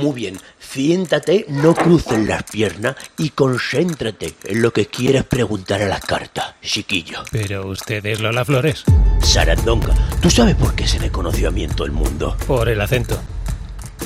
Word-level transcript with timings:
Muy 0.00 0.14
bien, 0.14 0.38
siéntate, 0.58 1.44
no 1.48 1.74
cruces 1.74 2.26
las 2.26 2.44
piernas 2.44 2.96
y 3.18 3.28
concéntrate 3.28 4.32
en 4.44 4.62
lo 4.62 4.72
que 4.72 4.86
quieres 4.86 5.22
preguntar 5.24 5.82
a 5.82 5.86
las 5.86 6.00
cartas, 6.00 6.54
chiquillo. 6.62 7.22
Pero 7.30 7.68
usted 7.68 8.04
es 8.06 8.18
Lola 8.20 8.42
Flores. 8.42 8.84
Sarandonga, 9.20 9.94
¿tú 10.22 10.30
sabes 10.30 10.54
por 10.54 10.74
qué 10.74 10.88
se 10.88 10.98
me 10.98 11.10
conoció 11.10 11.48
a 11.48 11.50
mí 11.50 11.64
en 11.64 11.74
todo 11.74 11.84
el 11.86 11.92
mundo? 11.92 12.34
Por 12.46 12.70
el 12.70 12.80
acento. 12.80 13.20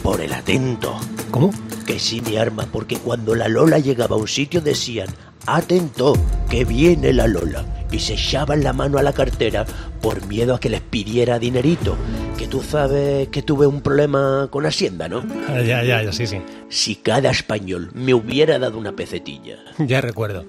Por 0.03 0.21
el 0.21 0.33
atento. 0.33 0.99
¿Cómo? 1.31 1.53
Que 1.87 2.01
sí, 2.01 2.21
mi 2.21 2.37
arma, 2.37 2.67
porque 2.73 2.99
cuando 2.99 3.37
la 3.37 3.47
Lola 3.47 3.79
llegaba 3.79 4.17
a 4.17 4.19
un 4.19 4.27
sitio 4.27 4.61
decían, 4.61 5.09
atento, 5.47 6.15
que 6.51 6.65
viene 6.65 7.13
la 7.13 7.29
Lola. 7.29 7.65
Y 7.93 8.01
se 8.01 8.15
echaban 8.15 8.65
la 8.65 8.73
mano 8.73 8.99
a 8.99 9.05
la 9.05 9.13
cartera 9.13 9.65
por 10.03 10.27
miedo 10.27 10.57
a 10.57 10.61
que 10.61 10.69
les 10.69 10.81
pidiera 10.81 11.39
dinerito. 11.39 11.97
Que 12.39 12.47
tú 12.49 12.63
sabes 12.63 13.29
que 13.29 13.43
tuve 13.43 13.67
un 13.67 13.81
problema 13.81 14.49
con 14.51 14.67
Hacienda, 14.67 15.09
¿no? 15.09 15.25
Ah, 15.49 15.61
ya, 15.63 15.83
ya, 15.83 16.03
ya, 16.03 16.13
sí, 16.13 16.27
sí. 16.27 16.39
Si 16.69 16.97
cada 16.97 17.31
español 17.31 17.91
me 17.95 18.13
hubiera 18.13 18.59
dado 18.59 18.79
una 18.79 18.93
pesetilla. 18.93 19.57
Ya 19.79 20.01
recuerdo. 20.01 20.45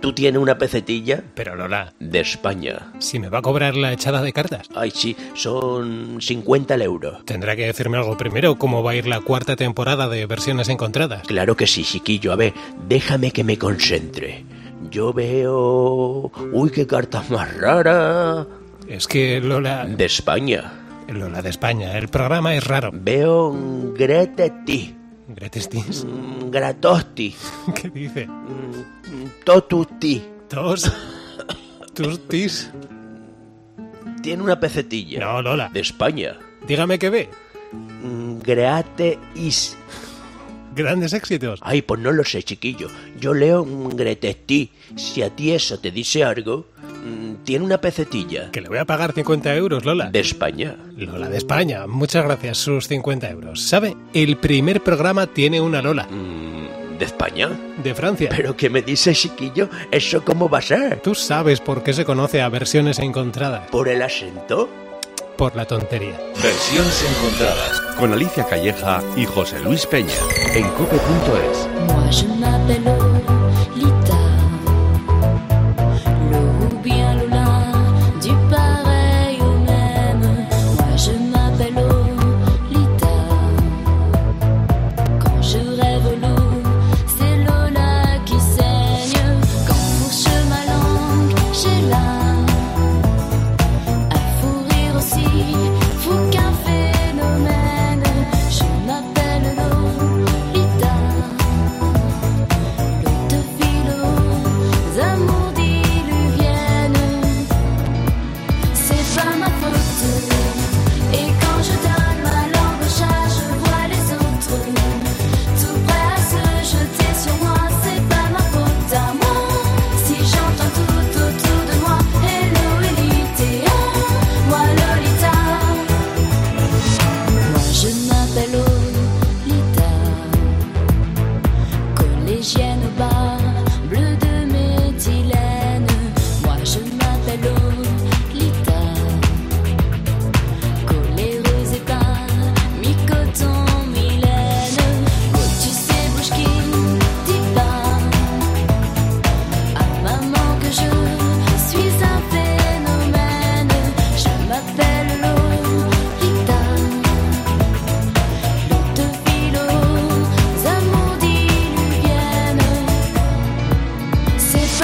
¿Tú 0.00 0.12
tienes 0.12 0.40
una 0.40 0.56
pesetilla? 0.58 1.22
Pero 1.34 1.56
Lola, 1.56 1.92
De 1.98 2.20
España. 2.20 2.92
si 3.00 3.18
me 3.18 3.28
va 3.28 3.38
a 3.38 3.42
cobrar 3.42 3.76
la 3.76 3.92
echada 3.92 4.22
de 4.22 4.32
cartas, 4.32 4.68
Ay, 4.74 4.90
sí, 4.90 5.16
son 5.34 6.18
50 6.20 6.74
euros. 6.76 7.24
tendrá 7.24 7.56
que 7.56 7.66
decirme 7.66 7.96
algo 7.96 8.16
primero, 8.16 8.56
cómo 8.56 8.82
va 8.82 8.92
a 8.92 8.94
ir 8.96 9.06
la 9.06 9.20
cuarta 9.20 9.56
temporada 9.56 10.08
de 10.08 10.26
versiones 10.26 10.68
encontradas. 10.68 11.22
Claro 11.26 11.56
que 11.56 11.66
sí, 11.66 11.82
chiquillo. 11.82 12.32
A 12.32 12.36
ver, 12.36 12.52
déjame 12.88 13.30
que 13.30 13.42
me 13.44 13.58
concentre. 13.58 14.44
Yo 14.90 15.12
veo... 15.12 16.30
Uy, 16.52 16.70
qué 16.70 16.86
cartas 16.86 17.28
más 17.30 17.54
raras. 17.56 18.46
Es 18.88 19.06
que 19.08 19.40
Lola... 19.40 19.86
De 19.86 20.04
España. 20.04 20.72
Lola 21.08 21.40
de 21.42 21.50
España, 21.50 21.96
el 21.96 22.08
programa 22.08 22.54
es 22.54 22.64
raro. 22.64 22.90
Veo 22.92 23.48
un 23.48 23.94
Greteti, 23.94 24.94
Gretestis, 25.28 26.02
un 26.02 26.50
Gratosti, 26.50 27.34
¿qué 27.74 27.88
dice? 27.90 28.28
un 28.28 29.32
Totuti. 29.44 30.22
Tos. 30.48 30.92
Tustis. 31.94 32.70
Tiene 34.22 34.42
una 34.42 34.60
pecetilla. 34.60 35.20
No, 35.20 35.42
Lola. 35.42 35.70
De 35.72 35.80
España. 35.80 36.38
Dígame 36.66 36.98
qué 36.98 37.10
ve. 37.10 37.30
Un 37.72 38.40
Greate 38.40 39.18
is. 39.34 39.76
Grandes 40.74 41.12
éxitos. 41.14 41.58
Ay, 41.62 41.82
pues 41.82 42.00
no 42.00 42.12
lo 42.12 42.22
sé, 42.22 42.42
chiquillo. 42.42 42.88
Yo 43.18 43.32
leo 43.34 43.62
un 43.62 43.96
Gretesti. 43.96 44.70
Si 44.94 45.22
a 45.22 45.30
ti 45.30 45.52
eso 45.52 45.78
te 45.78 45.90
dice 45.90 46.22
algo, 46.22 46.66
mm, 46.82 46.85
tiene 47.46 47.64
una 47.64 47.78
pecetilla. 47.80 48.50
Que 48.50 48.60
le 48.60 48.68
voy 48.68 48.76
a 48.76 48.84
pagar 48.84 49.12
50 49.12 49.54
euros, 49.54 49.86
Lola. 49.86 50.10
De 50.10 50.20
España. 50.20 50.76
Lola 50.96 51.30
de 51.30 51.38
España. 51.38 51.86
Muchas 51.86 52.24
gracias, 52.24 52.58
sus 52.58 52.88
50 52.88 53.30
euros. 53.30 53.62
¿Sabe? 53.62 53.96
El 54.12 54.36
primer 54.36 54.82
programa 54.82 55.26
tiene 55.28 55.60
una 55.60 55.80
Lola. 55.80 56.06
Mm, 56.10 56.98
¿De 56.98 57.04
España? 57.04 57.48
De 57.82 57.94
Francia. 57.94 58.28
¿Pero 58.36 58.56
qué 58.56 58.68
me 58.68 58.82
dices, 58.82 59.18
chiquillo? 59.18 59.70
¿Eso 59.90 60.24
cómo 60.24 60.50
va 60.50 60.58
a 60.58 60.62
ser? 60.62 61.00
Tú 61.00 61.14
sabes 61.14 61.60
por 61.60 61.82
qué 61.82 61.92
se 61.92 62.04
conoce 62.04 62.42
a 62.42 62.48
versiones 62.48 62.98
encontradas. 62.98 63.70
¿Por 63.70 63.88
el 63.88 64.02
acento? 64.02 64.68
Por 65.38 65.54
la 65.54 65.66
tontería. 65.66 66.18
Versiones 66.42 67.04
encontradas 67.16 67.80
con 67.98 68.12
Alicia 68.12 68.44
Calleja 68.46 69.02
y 69.16 69.24
José 69.26 69.60
Luis 69.60 69.86
Peña 69.86 70.14
en 70.54 70.68
cope.es. 70.70 71.68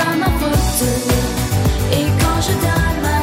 pas 0.02 0.16
ma 0.16 0.30
faute. 0.38 0.88
Et 1.92 2.06
quand 2.20 2.40
je 2.46 2.52
donne 2.64 2.98
ma 3.02 3.21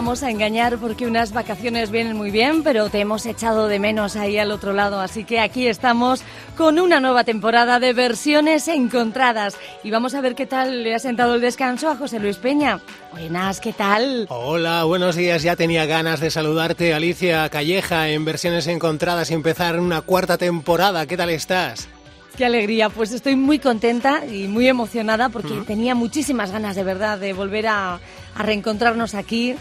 vamos 0.00 0.22
a 0.22 0.30
engañar 0.30 0.78
porque 0.78 1.06
unas 1.06 1.34
vacaciones 1.34 1.90
vienen 1.90 2.16
muy 2.16 2.30
bien, 2.30 2.62
pero 2.62 2.88
te 2.88 3.00
hemos 3.00 3.26
echado 3.26 3.68
de 3.68 3.78
menos 3.78 4.16
ahí 4.16 4.38
al 4.38 4.50
otro 4.50 4.72
lado. 4.72 4.98
Así 4.98 5.24
que 5.24 5.40
aquí 5.40 5.66
estamos 5.66 6.22
con 6.56 6.78
una 6.78 7.00
nueva 7.00 7.24
temporada 7.24 7.78
de 7.80 7.92
versiones 7.92 8.66
encontradas. 8.68 9.58
Y 9.84 9.90
vamos 9.90 10.14
a 10.14 10.22
ver 10.22 10.34
qué 10.34 10.46
tal 10.46 10.84
le 10.84 10.94
ha 10.94 10.98
sentado 10.98 11.34
el 11.34 11.42
descanso 11.42 11.90
a 11.90 11.96
José 11.96 12.18
Luis 12.18 12.38
Peña. 12.38 12.80
Buenas, 13.12 13.60
¿qué 13.60 13.74
tal? 13.74 14.24
Hola, 14.30 14.84
buenos 14.84 15.16
días. 15.16 15.42
Ya 15.42 15.54
tenía 15.54 15.84
ganas 15.84 16.20
de 16.20 16.30
saludarte, 16.30 16.94
Alicia 16.94 17.46
Calleja, 17.50 18.08
en 18.08 18.24
versiones 18.24 18.68
encontradas 18.68 19.30
y 19.30 19.34
empezar 19.34 19.78
una 19.78 20.00
cuarta 20.00 20.38
temporada. 20.38 21.04
¿Qué 21.04 21.18
tal 21.18 21.28
estás? 21.28 21.90
Qué 22.38 22.46
alegría, 22.46 22.88
pues 22.88 23.12
estoy 23.12 23.36
muy 23.36 23.58
contenta 23.58 24.24
y 24.24 24.48
muy 24.48 24.66
emocionada 24.66 25.28
porque 25.28 25.60
tenía 25.66 25.94
muchísimas 25.94 26.52
ganas 26.52 26.74
de 26.74 26.84
verdad 26.84 27.18
de 27.18 27.34
volver 27.34 27.66
a, 27.66 28.00
a 28.34 28.42
reencontrarnos 28.42 29.14
aquí 29.14 29.56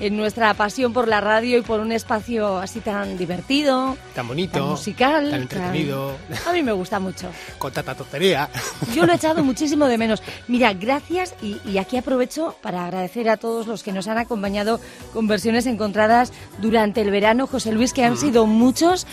en 0.00 0.16
nuestra 0.16 0.52
pasión 0.54 0.92
por 0.92 1.08
la 1.08 1.20
radio 1.20 1.58
y 1.58 1.62
por 1.62 1.80
un 1.80 1.92
espacio 1.92 2.58
así 2.58 2.80
tan 2.80 3.16
divertido, 3.16 3.96
Tan 4.14 4.28
bonito, 4.28 4.58
tan 4.58 4.68
musical, 4.68 5.30
tan 5.30 5.42
entretenido, 5.42 6.12
A 6.46 6.52
mí 6.52 6.62
me 6.62 6.72
gusta 6.72 6.98
mucho. 7.00 7.28
con 7.58 7.72
tanta 7.72 7.94
tontería. 7.94 8.48
Yo 8.94 9.06
lo 9.06 9.12
he 9.12 9.16
echado 9.16 9.42
muchísimo 9.44 9.86
de 9.86 9.98
menos. 9.98 10.22
Mira, 10.48 10.72
gracias 10.72 11.34
y, 11.42 11.60
y 11.64 11.78
aquí 11.78 11.96
aprovecho 11.96 12.56
para 12.62 12.84
agradecer 12.84 13.28
a 13.28 13.36
todos 13.36 13.66
los 13.66 13.82
que 13.82 13.92
nos 13.92 14.08
han 14.08 14.18
acompañado 14.18 14.80
con 15.12 15.26
versiones 15.26 15.66
encontradas 15.66 16.32
durante 16.60 17.00
el 17.00 17.10
verano, 17.10 17.46
José 17.46 17.72
Luis, 17.72 17.92
que 17.92 18.04
han 18.04 18.16
sido 18.16 18.46
muchos 18.46 19.06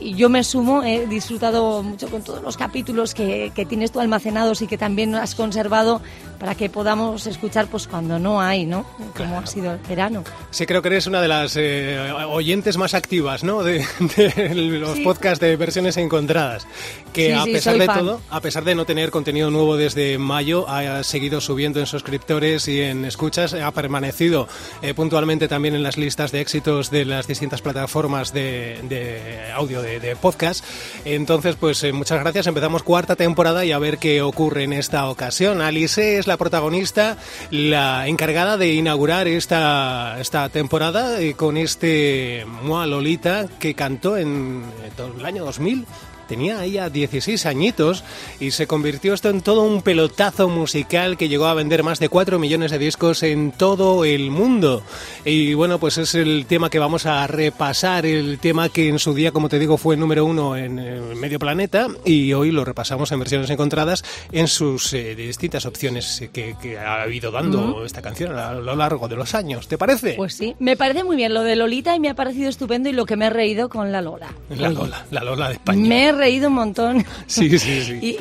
y 0.00 0.14
yo 0.14 0.28
me 0.28 0.44
sumo, 0.44 0.82
he 0.82 1.06
disfrutado 1.06 1.82
mucho 1.82 2.08
con 2.08 2.22
todos 2.22 2.42
los 2.42 2.56
capítulos 2.56 3.14
que, 3.14 3.52
que 3.54 3.64
tienes 3.66 3.92
tú 3.92 4.00
almacenados 4.00 4.62
y 4.62 4.66
que 4.66 4.76
también 4.78 5.14
has 5.14 5.34
conservado 5.34 6.00
para 6.38 6.54
que 6.54 6.68
podamos 6.68 7.26
escuchar 7.26 7.66
pues 7.68 7.86
cuando 7.86 8.18
no 8.18 8.40
hay, 8.40 8.66
¿no? 8.66 8.84
Como 9.16 9.38
ha 9.38 9.46
sido 9.46 9.72
el 9.72 9.78
verano. 9.88 10.22
Sí, 10.50 10.66
creo 10.66 10.82
que 10.82 10.88
eres 10.88 11.06
una 11.06 11.22
de 11.22 11.28
las 11.28 11.56
eh, 11.56 11.98
oyentes 12.28 12.76
más 12.76 12.92
activas, 12.94 13.42
¿no? 13.42 13.62
De, 13.62 13.78
de 14.16 14.54
los 14.54 14.96
Sí. 14.96 15.02
podcasts 15.02 15.40
de 15.40 15.56
versiones 15.56 15.96
encontradas. 15.96 16.66
Que 17.14 17.28
Sí, 17.28 17.32
a 17.32 17.42
sí, 17.44 17.52
pesar 17.52 17.78
de 17.78 17.86
fan. 17.86 17.98
todo, 18.00 18.20
a 18.30 18.40
pesar 18.40 18.64
de 18.64 18.74
no 18.74 18.84
tener 18.84 19.10
contenido 19.10 19.50
nuevo 19.50 19.76
desde 19.76 20.18
mayo, 20.18 20.68
ha 20.68 21.02
seguido 21.04 21.40
subiendo 21.40 21.80
en 21.80 21.86
suscriptores 21.86 22.68
y 22.68 22.82
en 22.82 23.04
escuchas, 23.06 23.54
ha 23.54 23.70
permanecido 23.70 24.46
eh, 24.82 24.92
puntualmente 24.92 25.48
también 25.48 25.74
en 25.74 25.82
las 25.82 25.96
listas 25.96 26.32
de 26.32 26.40
éxitos 26.42 26.90
de 26.90 27.04
las 27.06 27.26
distintas 27.26 27.62
plataformas 27.62 28.32
de, 28.34 28.80
de 28.88 29.52
audio 29.54 29.80
de, 29.86 30.16
podcast. 30.16 30.64
Entonces, 31.04 31.56
pues 31.56 31.82
eh, 31.84 31.92
muchas 31.92 32.20
gracias. 32.20 32.46
Empezamos 32.46 32.82
cuarta 32.82 33.16
temporada 33.16 33.64
y 33.64 33.72
a 33.72 33.78
ver 33.78 33.98
qué 33.98 34.22
ocurre 34.22 34.64
en 34.64 34.72
esta 34.72 35.08
ocasión. 35.08 35.60
Alice 35.60 36.18
es 36.18 36.26
la 36.26 36.36
protagonista, 36.36 37.16
la 37.50 38.08
encargada 38.08 38.56
de 38.56 38.74
inaugurar 38.74 39.28
esta, 39.28 40.20
esta 40.20 40.48
temporada 40.48 41.20
eh, 41.20 41.34
con 41.34 41.56
este 41.56 42.44
Mua 42.62 42.86
Lolita 42.86 43.46
que 43.58 43.74
cantó 43.74 44.16
en 44.16 44.62
eh, 44.84 44.90
el 45.18 45.24
año 45.24 45.44
2000. 45.44 45.86
Tenía 46.28 46.64
ella 46.64 46.90
16 46.90 47.46
añitos 47.46 48.04
y 48.40 48.50
se 48.50 48.66
convirtió 48.66 49.14
esto 49.14 49.30
en 49.30 49.42
todo 49.42 49.62
un 49.62 49.82
pelotazo 49.82 50.48
musical 50.48 51.16
que 51.16 51.28
llegó 51.28 51.46
a 51.46 51.54
vender 51.54 51.82
más 51.82 52.00
de 52.00 52.08
4 52.08 52.38
millones 52.38 52.70
de 52.70 52.78
discos 52.78 53.22
en 53.22 53.52
todo 53.52 54.04
el 54.04 54.30
mundo. 54.30 54.82
Y 55.24 55.54
bueno, 55.54 55.78
pues 55.78 55.98
es 55.98 56.14
el 56.14 56.46
tema 56.46 56.70
que 56.70 56.78
vamos 56.78 57.06
a 57.06 57.26
repasar, 57.26 58.06
el 58.06 58.38
tema 58.38 58.68
que 58.68 58.88
en 58.88 58.98
su 58.98 59.14
día, 59.14 59.32
como 59.32 59.48
te 59.48 59.58
digo, 59.58 59.76
fue 59.76 59.96
número 59.96 60.24
uno 60.24 60.56
en 60.56 60.78
eh, 60.78 61.00
Medio 61.14 61.38
Planeta 61.38 61.88
y 62.04 62.32
hoy 62.32 62.50
lo 62.50 62.64
repasamos 62.64 63.12
en 63.12 63.18
versiones 63.18 63.50
encontradas 63.50 64.04
en 64.32 64.48
sus 64.48 64.92
eh, 64.92 65.14
distintas 65.14 65.66
opciones 65.66 66.28
que, 66.32 66.56
que 66.60 66.78
ha 66.78 67.06
ido 67.08 67.30
dando 67.30 67.84
esta 67.84 68.02
canción 68.02 68.36
a 68.38 68.52
lo 68.52 68.76
largo 68.76 69.08
de 69.08 69.16
los 69.16 69.34
años. 69.34 69.68
¿Te 69.68 69.78
parece? 69.78 70.14
Pues 70.14 70.34
sí, 70.34 70.54
me 70.58 70.76
parece 70.76 71.04
muy 71.04 71.16
bien 71.16 71.34
lo 71.34 71.42
de 71.42 71.56
Lolita 71.56 71.94
y 71.94 72.00
me 72.00 72.08
ha 72.08 72.14
parecido 72.14 72.48
estupendo 72.48 72.88
y 72.88 72.92
lo 72.92 73.06
que 73.06 73.16
me 73.16 73.26
he 73.26 73.30
reído 73.30 73.68
con 73.68 73.92
la 73.92 74.02
Lola. 74.02 74.32
la 74.50 74.68
Oye, 74.68 74.76
Lola, 74.76 75.06
la 75.10 75.24
Lola 75.24 75.48
de 75.48 75.54
España. 75.54 75.88
Me 75.88 76.08
he 76.08 76.12
reído 76.16 76.48
un 76.48 76.54
montón. 76.54 77.04
Sí, 77.26 77.58
sí, 77.58 77.82
sí. 77.84 77.98
Y 78.02 78.18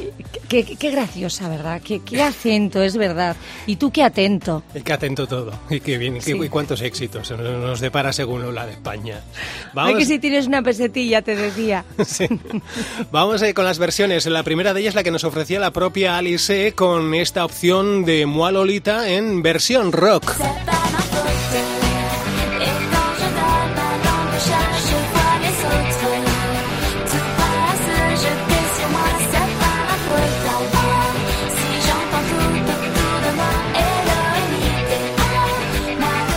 qué, 0.50 0.64
qué- 0.64 0.76
qué 0.76 0.92
graciosa, 0.92 1.48
¿verdad? 1.50 1.82
Qué, 1.84 2.02
qué 2.02 2.22
acento, 2.22 2.82
es 2.84 2.98
verdad. 2.98 3.36
Y 3.66 3.76
tú 3.78 3.92
qué 3.92 4.04
atento. 4.04 4.64
Y 4.74 4.82
qué 4.82 4.94
atento 4.94 5.28
todo. 5.28 5.52
Y 5.70 5.80
qué 5.80 5.98
bien, 5.98 6.22
Sí. 6.22 6.34
y 6.34 6.50
cuántos 6.50 6.82
éxitos 6.82 7.32
nos- 7.32 7.80
depara 7.80 8.12
según 8.14 8.42
Lola 8.42 8.66
de 8.66 8.74
España. 8.74 9.22
Ay, 9.24 9.70
Vamos, 9.74 9.98
que 10.00 10.06
si 10.06 10.20
tienes 10.20 10.48
una 10.48 10.62
pesetilla, 10.62 11.22
te 11.22 11.36
decía. 11.36 11.86
Sí. 12.06 12.28
Vamos 13.12 13.42
eh, 13.42 13.54
con 13.54 13.66
las 13.66 13.78
versiones. 13.80 14.26
La 14.28 14.44
primera 14.44 14.74
de 14.74 14.82
ellas 14.82 14.92
es 14.92 14.96
la 14.96 15.04
que 15.04 15.12
nos 15.12 15.24
ofrecía 15.24 15.60
la 15.60 15.72
propia 15.72 16.18
Alice 16.18 16.74
con 16.74 17.14
esta 17.14 17.44
opción 17.46 18.06
de 18.06 18.26
Moi 18.26 18.52
Lolita 18.52 19.10
en 19.10 19.42
versión 19.42 19.92
rock. 19.92 20.34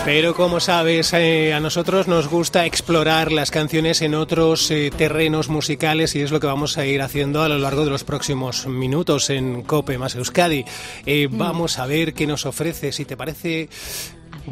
Pero 0.09 0.35
como 0.35 0.59
sabes, 0.59 1.13
eh, 1.13 1.53
a 1.53 1.61
nosotros 1.61 2.09
nos 2.09 2.29
gusta 2.29 2.65
explorar 2.65 3.31
las 3.31 3.51
canciones 3.51 4.01
en 4.01 4.15
otros 4.15 4.71
eh, 4.71 4.91
terrenos 4.97 5.51
musicales 5.51 6.17
y 6.17 6.23
es 6.23 6.31
lo 6.31 6.41
que 6.41 6.47
vamos 6.47 6.79
a 6.79 6.87
ir 6.87 7.03
haciendo 7.03 7.43
a 7.43 7.49
lo 7.51 7.59
largo 7.59 7.85
de 7.85 7.91
los 7.91 8.05
próximos 8.05 8.67
minutos 8.67 9.29
en 9.29 9.61
Cope 9.65 9.99
más 9.99 10.15
Euskadi. 10.15 10.65
Eh, 11.05 11.29
Mm. 11.31 11.37
Vamos 11.37 11.79
a 11.79 11.85
ver 11.85 12.15
qué 12.15 12.27
nos 12.27 12.47
ofrece, 12.47 12.91
si 12.91 13.05
te 13.05 13.19
parece, 13.19 13.69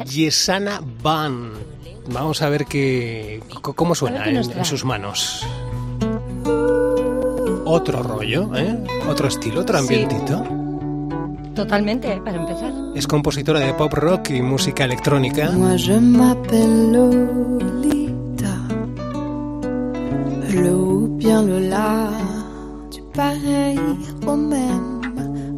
Yesana 0.05 0.79
Van. 1.01 1.53
Vamos 2.11 2.43
a 2.43 2.49
ver 2.49 2.65
qué, 2.65 3.41
cómo 3.61 3.95
suena 3.95 4.25
en, 4.29 4.63
sus 4.63 4.85
manos. 4.85 5.43
Otro 7.65 8.03
rollo, 8.03 8.55
¿eh? 8.55 8.77
Otro 9.09 9.27
estilo, 9.27 9.61
otro 9.61 9.79
Sí. 9.79 9.95
ambientito. 9.95 10.45
Totalmente, 11.55 12.21
para 12.23 12.37
empezar. 12.37 12.86
Compositora 13.05 13.59
de 13.59 13.73
pop 13.73 13.93
rock 13.93 14.31
y 14.31 14.41
música 14.41 14.83
electrónica. 14.83 15.51
Moi 15.51 15.77
je 15.77 15.93
m'appelle 15.93 16.91
Lolita, 16.91 18.57
Lo 20.53 21.03
ou 21.03 21.07
bien 21.17 21.43
Lola, 21.43 22.09
du 22.91 23.01
pareil 23.13 23.79
au 24.25 24.35
même. 24.35 25.01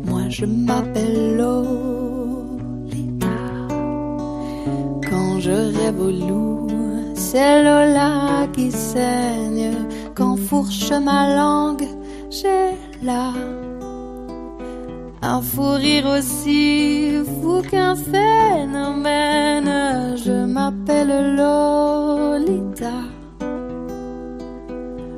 Moi 0.05 0.23
je 0.29 0.45
m'appelle 0.45 1.37
Lolita. 1.37 3.27
Quand 5.09 5.39
je 5.39 5.51
rêve 5.51 5.99
au 5.99 6.11
loup, 6.11 6.67
c'est 7.15 7.63
Lola 7.63 8.47
qui 8.53 8.71
saigne. 8.71 9.73
Quand 10.13 10.35
fourche 10.35 10.91
ma 10.91 11.35
langue, 11.35 11.87
j'ai 12.29 12.75
là. 13.01 13.33
Un 15.21 15.41
fou 15.41 15.73
rire 15.73 16.05
aussi 16.17 17.11
fou 17.41 17.61
qu'un 17.69 17.95
phénomène. 17.95 19.69
Je 20.15 20.45
m'appelle 20.45 21.35
Lolita. 21.35 23.01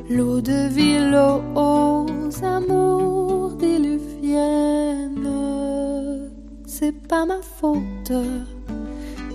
L'eau 0.09 0.41
de 0.41 0.67
ville 0.69 1.17
aux 1.55 2.07
amours 2.43 3.51
diluviennes. 3.59 5.29
C'est 6.65 7.07
pas 7.07 7.25
ma 7.25 7.41
faute. 7.59 8.11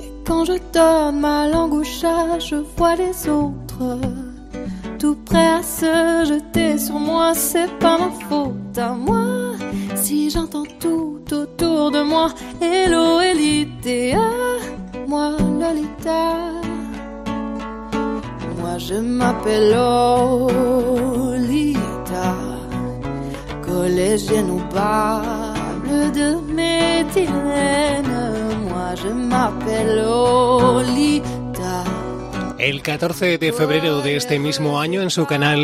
Et 0.00 0.10
quand 0.26 0.44
je 0.44 0.54
donne 0.72 1.20
ma 1.20 1.48
langue 1.48 1.74
au 1.74 1.84
chat, 1.84 2.40
je 2.40 2.56
vois 2.76 2.96
les 2.96 3.28
autres. 3.28 4.00
Tout 4.98 5.16
prêt 5.24 5.48
à 5.60 5.62
se 5.62 6.24
jeter 6.26 6.76
sur 6.78 6.98
moi, 6.98 7.34
c'est 7.34 7.70
pas 7.78 7.98
ma 7.98 8.10
faute 8.28 8.78
à 8.78 8.92
moi. 8.92 9.55
Si 10.06 10.30
j'entends 10.30 10.68
tout 10.78 11.18
autour 11.32 11.90
de 11.90 12.00
moi, 12.00 12.28
hello 12.60 13.18
Elite, 13.20 14.14
ah, 14.14 14.56
moi 15.08 15.30
Lolita. 15.60 16.52
Moi 18.56 18.78
je 18.78 18.94
m'appelle 18.94 19.70
Lolita, 19.72 21.48
collégienne 23.66 24.50
ou 24.52 24.60
bleu 25.82 26.06
de 26.20 26.28
méthylène. 26.54 28.16
Moi 28.68 28.88
je 29.02 29.08
m'appelle 29.08 29.92
Lolita. 30.04 31.35
El 32.58 32.80
14 32.82 33.36
de 33.36 33.52
febrero 33.52 34.00
de 34.00 34.16
este 34.16 34.38
mismo 34.38 34.80
año, 34.80 35.02
en 35.02 35.10
su 35.10 35.26
canal 35.26 35.58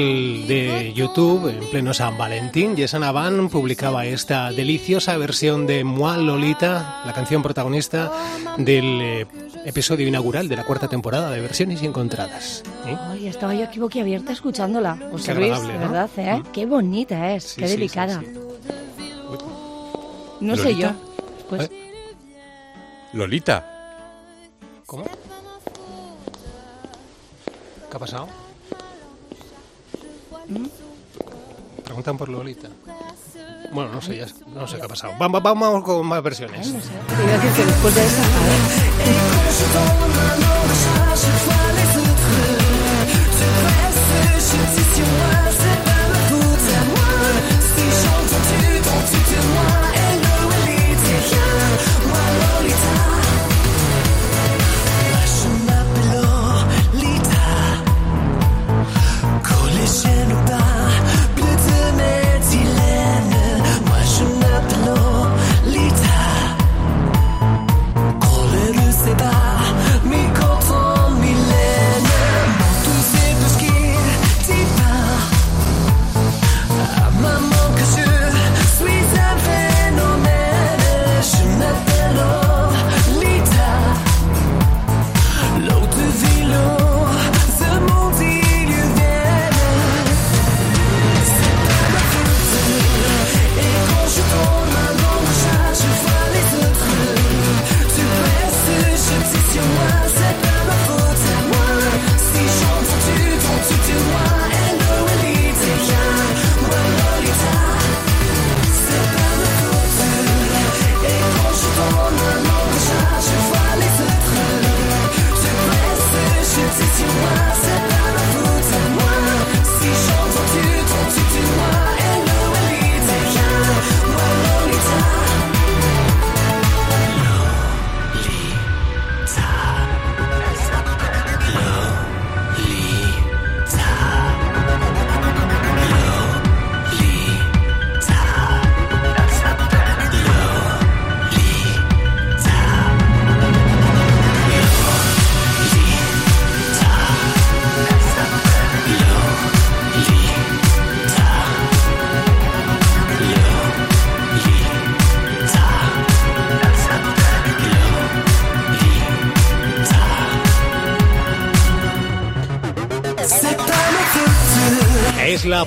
de 0.46 0.92
YouTube, 0.94 1.48
en 1.48 1.70
pleno 1.70 1.94
San 1.94 2.18
Valentín, 2.18 2.76
Yesana 2.76 3.10
Van 3.12 3.48
publicaba 3.48 4.05
esta 4.05 4.50
deliciosa 4.52 5.17
versión 5.17 5.67
de 5.67 5.84
Moi 5.84 6.22
Lolita, 6.22 7.00
la 7.06 7.14
canción 7.14 7.43
protagonista 7.43 8.12
del 8.58 9.00
eh, 9.00 9.26
episodio 9.64 10.06
inaugural 10.06 10.48
de 10.50 10.56
la 10.56 10.64
cuarta 10.64 10.86
temporada 10.86 11.31
de 11.31 11.40
Versiones 11.40 11.82
Encontradas. 11.82 12.62
¿eh? 12.86 12.94
Ay, 13.08 13.26
estaba 13.26 13.55
yo 13.55 13.64
aquí 13.64 13.81
boquiabierta 13.81 14.32
escuchándola. 14.32 14.98
José 15.10 15.32
Qué 15.32 15.38
Luis, 15.40 15.52
agradable, 15.52 15.72
de 15.72 15.78
¿no? 15.78 15.93
verdad, 15.93 16.10
¿eh? 16.19 16.36
Mm. 16.40 16.52
Qué 16.52 16.67
bonita 16.67 17.32
es, 17.34 17.44
Sí, 17.44 17.60
qué 17.62 17.69
sí, 17.69 17.72
delicada. 17.72 18.20
sí, 18.20 18.26
sí. 18.26 18.38
No 20.40 20.56
sé 20.56 20.64
¿Lolita? 20.64 20.88
yo. 20.90 21.44
Pues 21.48 21.62
¿Eh? 21.62 21.93
Lolita. 23.14 23.69
¿Cómo? 24.84 25.05
¿Qué 27.93 27.96
ha 27.96 28.01
pasado? 28.01 28.27
Preguntan 31.84 32.17
por 32.17 32.31
Lolita. 32.31 32.69
Bueno, 33.70 33.93
no 33.93 34.01
sé, 34.01 34.17
ya, 34.17 34.27
no 34.46 34.67
sé 34.67 34.79
qué 34.79 34.84
ha 34.84 34.89
pasado. 34.89 35.13
Vamos, 35.19 35.43
vamos 35.43 35.84
con 35.84 36.06
más 36.06 36.22
versiones. 36.22 36.72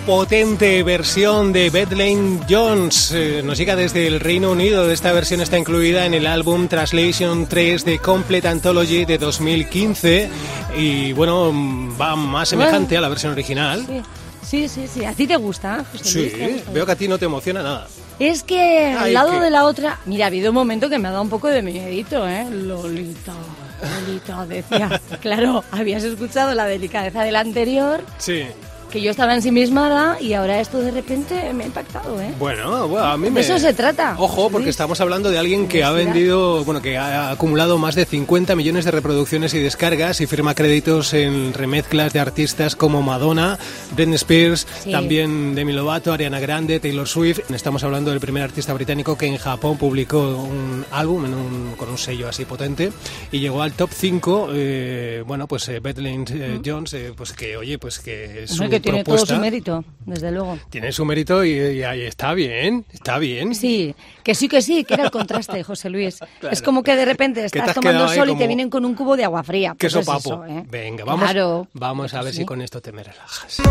Potente 0.05 0.83
versión 0.83 1.51
de 1.51 1.69
Bethlehem 1.69 2.39
Jones. 2.50 3.12
Eh, 3.13 3.41
nos 3.43 3.57
llega 3.57 3.75
desde 3.75 4.07
el 4.07 4.19
Reino 4.19 4.51
Unido. 4.51 4.91
Esta 4.91 5.12
versión 5.12 5.41
está 5.41 5.57
incluida 5.57 6.05
en 6.05 6.13
el 6.13 6.27
álbum 6.27 6.67
Translation 6.67 7.47
3 7.47 7.83
de 7.85 8.00
Complete 8.00 8.47
Anthology 8.47 9.05
de 9.05 9.17
2015. 9.17 10.29
Y 10.77 11.13
bueno, 11.13 11.51
va 12.00 12.15
más 12.15 12.50
semejante 12.50 12.97
a 12.97 13.01
la 13.01 13.09
versión 13.09 13.31
original. 13.31 13.85
Sí. 13.88 14.01
Sí, 14.45 14.67
sí, 14.69 14.85
sí. 14.88 15.03
¿A 15.05 15.12
ti 15.13 15.25
te 15.25 15.38
gusta, 15.38 15.83
José 15.91 16.03
Sí? 16.03 16.29
¿Te 16.38 16.47
gusta? 16.53 16.71
veo 16.71 16.85
que 16.85 16.91
a 16.91 16.95
ti 16.95 17.07
no 17.07 17.17
te 17.17 17.25
emociona 17.25 17.63
nada. 17.63 17.88
Es 18.19 18.43
que 18.43 18.93
al 18.95 19.05
Ay, 19.05 19.13
lado 19.13 19.31
¿qué? 19.31 19.39
de 19.39 19.50
la 19.50 19.65
otra... 19.65 20.00
Mira, 20.05 20.25
ha 20.25 20.27
habido 20.27 20.51
un 20.51 20.55
momento 20.55 20.88
que 20.88 21.00
me 21.00 21.07
ha 21.07 21.12
dado 21.12 21.24
un 21.24 21.29
poco 21.31 21.47
de 21.47 21.63
miedito, 21.63 22.27
¿eh? 22.27 22.45
Lolita, 22.51 23.33
Lolita, 24.05 24.45
decía. 24.45 25.01
claro, 25.21 25.63
habías 25.71 26.03
escuchado 26.03 26.53
la 26.53 26.65
delicadeza 26.67 27.24
del 27.24 27.35
anterior, 27.38 28.03
Sí. 28.19 28.43
Que 28.95 29.01
yo 29.01 29.11
estaba 29.11 29.35
ensimismada 29.35 30.17
y 30.21 30.31
ahora 30.31 30.61
esto 30.61 30.79
de 30.79 30.89
repente 30.89 31.51
me 31.53 31.65
ha 31.65 31.67
impactado, 31.67 32.21
¿eh? 32.21 32.31
Bueno, 32.39 32.87
bueno, 32.87 33.05
a 33.05 33.17
mí 33.17 33.25
De 33.25 33.31
me... 33.31 33.41
eso 33.41 33.59
se 33.59 33.73
trata, 33.73 34.15
Ojo, 34.17 34.49
porque 34.49 34.69
estamos 34.69 35.01
hablando 35.01 35.29
de 35.29 35.37
alguien 35.37 35.67
que 35.67 35.83
ha 35.83 35.91
vendido, 35.91 36.63
bueno, 36.63 36.81
que 36.81 36.97
ha 36.97 37.29
acumulado 37.31 37.77
más 37.77 37.95
de 37.95 38.05
50 38.05 38.55
millones 38.55 38.85
de 38.85 38.91
reproducciones 38.91 39.53
y 39.53 39.59
descargas 39.59 40.21
y 40.21 40.27
firma 40.27 40.55
créditos 40.55 41.13
en 41.13 41.53
remezclas 41.53 42.13
de 42.13 42.21
artistas 42.21 42.77
como 42.77 43.01
Madonna, 43.01 43.59
Britney 43.97 44.15
Spears, 44.15 44.65
Sí. 44.83 44.91
también 44.91 45.55
Demi 45.55 45.73
Lovato, 45.73 46.13
Ariana 46.13 46.39
Grande, 46.39 46.79
Taylor 46.79 47.05
Swift. 47.07 47.39
Estamos 47.51 47.83
hablando 47.83 48.11
del 48.11 48.21
primer 48.21 48.43
artista 48.43 48.73
británico 48.73 49.17
que 49.17 49.25
en 49.25 49.35
Japón 49.37 49.77
publicó 49.77 50.19
un 50.37 50.85
álbum 50.91 51.25
en 51.25 51.33
un- 51.33 51.73
con 51.75 51.89
un 51.89 51.97
sello 51.97 52.29
así 52.29 52.45
potente 52.45 52.93
y 53.29 53.39
llegó 53.39 53.61
al 53.61 53.73
top 53.73 53.89
5. 53.93 54.49
eh, 54.53 55.21
bueno, 55.27 55.47
pues 55.47 55.67
eh, 55.67 55.81
Bethlehem 55.81 56.23
eh, 56.29 56.61
Jones, 56.65 56.93
eh, 56.93 57.11
pues 57.13 57.33
que, 57.33 57.57
oye, 57.57 57.77
pues 57.77 57.99
que 57.99 58.43
es 58.43 58.57
que 58.57 58.84
tiene 58.85 59.03
propuesta. 59.03 59.27
todo 59.27 59.35
su 59.35 59.41
mérito, 59.41 59.83
desde 60.05 60.31
luego. 60.31 60.57
Tiene 60.69 60.91
su 60.91 61.05
mérito 61.05 61.43
y, 61.43 61.51
y 61.51 61.83
ahí 61.83 62.01
está 62.01 62.33
bien, 62.33 62.85
está 62.91 63.17
bien. 63.17 63.53
Sí, 63.55 63.93
que 64.23 64.33
sí, 64.35 64.47
que 64.47 64.61
sí, 64.61 64.83
que 64.83 64.93
era 64.95 65.03
el 65.05 65.11
contraste, 65.11 65.61
José 65.63 65.89
Luis. 65.89 66.19
Es 66.51 66.61
como 66.61 66.83
que 66.83 66.95
de 66.95 67.05
repente 67.05 67.41
te 67.49 67.59
estás 67.59 67.73
tomando 67.75 68.07
sol 68.07 68.29
y 68.29 68.35
te 68.37 68.47
vienen 68.47 68.69
con 68.69 68.85
un 68.85 68.95
cubo 68.95 69.15
de 69.17 69.23
agua 69.25 69.43
fría. 69.43 69.75
Pues 69.75 69.93
Queso 69.93 69.99
es 69.99 70.05
papo. 70.05 70.43
eso, 70.43 70.45
¿eh? 70.45 70.63
Venga, 70.69 71.03
vamos, 71.05 71.23
Claro. 71.25 71.67
vamos 71.73 72.13
a 72.13 72.21
ver 72.21 72.33
Sí. 72.33 72.39
si 72.39 72.45
con 72.45 72.61
esto 72.61 72.81
te 72.81 72.91
me 72.91 73.03
relajas. 73.03 73.61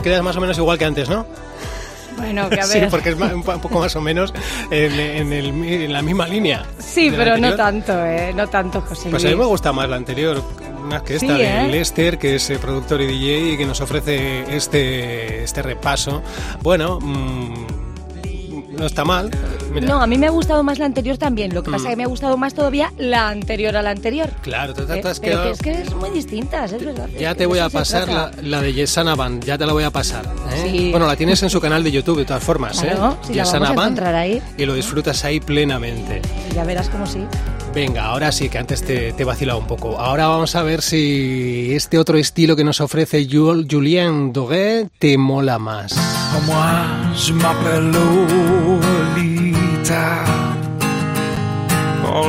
Me 0.00 0.04
quedas 0.04 0.22
más 0.22 0.36
o 0.36 0.40
menos 0.40 0.56
igual 0.58 0.78
que 0.78 0.84
antes, 0.86 1.08
¿no? 1.08 1.26
Bueno, 2.16 2.48
que 2.50 2.60
a 2.60 2.62
Sí, 2.66 2.80
ver. 2.80 2.88
porque 2.90 3.10
es 3.10 3.14
un 3.16 3.42
po- 3.42 3.52
un 3.54 3.60
poco 3.60 3.78
más 3.80 3.94
o 3.96 4.00
menos 4.00 4.32
en, 4.70 4.92
en 4.98 5.32
el 5.32 5.46
en 5.64 5.92
la 5.92 6.02
misma 6.02 6.26
línea. 6.26 6.64
Sí, 6.78 7.10
de 7.10 7.16
pero 7.16 7.36
no 7.38 7.54
tanto, 7.54 7.92
¿eh? 8.04 8.32
No 8.34 8.48
tanto, 8.48 8.80
José 8.80 9.10
Pues 9.10 9.24
a 9.24 9.28
mí 9.28 9.34
Luis. 9.34 9.44
me 9.44 9.48
gusta 9.48 9.72
más 9.72 9.88
la 9.88 9.96
anterior, 9.96 10.42
más 10.82 11.02
que 11.02 11.14
esta 11.16 11.26
Sí, 11.36 11.42
de 11.42 11.64
¿eh? 11.64 11.68
Lester, 11.68 12.18
que 12.18 12.36
es 12.36 12.50
eh, 12.50 12.58
productor 12.58 13.00
y 13.02 13.06
DJ 13.06 13.52
y 13.52 13.56
que 13.58 13.66
nos 13.66 13.80
ofrece 13.80 14.44
este, 14.56 15.44
este 15.44 15.62
repaso. 15.62 16.22
Bueno, 16.62 16.98
mm, 17.00 17.54
no 18.70 18.86
está 18.86 19.04
mal. 19.04 19.30
Mira, 19.72 19.86
No, 19.86 20.00
a 20.02 20.06
mí 20.06 20.16
me 20.18 20.26
ha 20.26 20.30
gustado 20.30 20.62
más 20.62 20.78
la 20.78 20.86
anterior 20.86 21.16
también. 21.18 21.54
Lo 21.54 21.62
que 21.62 21.70
pasa 21.70 21.84
Mm. 21.84 21.86
es 21.86 21.90
que 21.90 21.96
me 21.96 22.04
ha 22.04 22.06
gustado 22.08 22.36
más 22.36 22.54
todavía 22.54 22.92
la 22.98 23.28
anterior 23.28 23.76
a 23.76 23.82
la 23.82 23.90
anterior. 23.90 24.30
Claro, 24.42 24.74
te, 24.74 24.82
te- 24.82 24.94
¿eh? 24.98 25.02
has 25.04 25.20
Pero 25.20 25.32
quedado- 25.32 25.44
que 25.44 25.50
es 25.52 25.58
que 25.60 25.72
es 25.82 25.94
muy 25.94 26.10
distintas, 26.10 26.72
es 26.72 26.84
verdad. 26.84 27.08
Ya 27.18 27.32
es 27.32 27.36
te 27.36 27.46
voy 27.46 27.58
a 27.60 27.68
pasar 27.68 28.08
la, 28.08 28.30
la 28.42 28.60
de 28.62 28.72
Yesana 28.72 29.14
Band, 29.14 29.44
ya 29.44 29.56
te 29.58 29.66
la 29.66 29.72
voy 29.72 29.84
a 29.84 29.90
pasar. 29.90 30.24
¿eh? 30.52 30.68
Sí. 30.70 30.90
Bueno, 30.90 31.06
la 31.06 31.16
tienes 31.16 31.42
en 31.42 31.50
su 31.50 31.60
canal 31.60 31.82
de 31.84 31.92
YouTube 31.92 32.18
de 32.18 32.24
todas 32.24 32.42
formas. 32.42 32.80
Claro, 32.80 33.12
¿eh? 33.22 33.26
la 33.28 33.34
Yesana 33.44 33.72
vamos 33.72 33.98
a 33.98 34.02
Band, 34.02 34.14
ahí. 34.16 34.42
Y 34.58 34.64
lo 34.64 34.74
disfrutas 34.74 35.24
ahí 35.24 35.40
plenamente. 35.40 36.20
Ya 36.54 36.64
verás 36.64 36.88
cómo 36.88 37.06
sí. 37.06 37.24
Venga, 37.74 38.06
ahora 38.06 38.32
sí, 38.32 38.48
que 38.48 38.58
antes 38.58 38.82
te, 38.82 39.12
te 39.12 39.22
he 39.22 39.24
vacilado 39.24 39.58
un 39.60 39.66
poco. 39.66 39.98
Ahora 39.98 40.26
vamos 40.26 40.56
a 40.56 40.62
ver 40.64 40.82
si 40.82 41.72
este 41.74 41.98
otro 41.98 42.18
estilo 42.18 42.56
que 42.56 42.64
nos 42.64 42.80
ofrece 42.80 43.26
Jul- 43.28 43.66
Julien 43.70 44.32
Doré 44.32 44.88
te 44.98 45.16
mola 45.16 45.58
más. 45.58 45.94
Moi, 46.46 47.14
je 47.16 47.32
m'appelle 47.32 47.92
Lolita. 48.80 50.24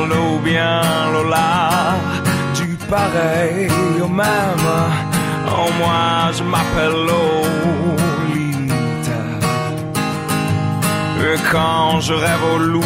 L'eau 0.09 0.39
bien 0.43 0.81
Lola, 1.13 1.95
du 2.55 2.77
pareil 2.89 3.67
au 4.01 4.07
même. 4.07 4.67
Oh, 5.47 5.69
moi, 5.79 6.31
je 6.37 6.43
m'appelle 6.43 6.97
Lolita. 7.07 9.19
Et 11.23 11.37
quand 11.51 12.01
je 12.01 12.13
rêve 12.13 12.43
au 12.55 12.57
loup, 12.57 12.83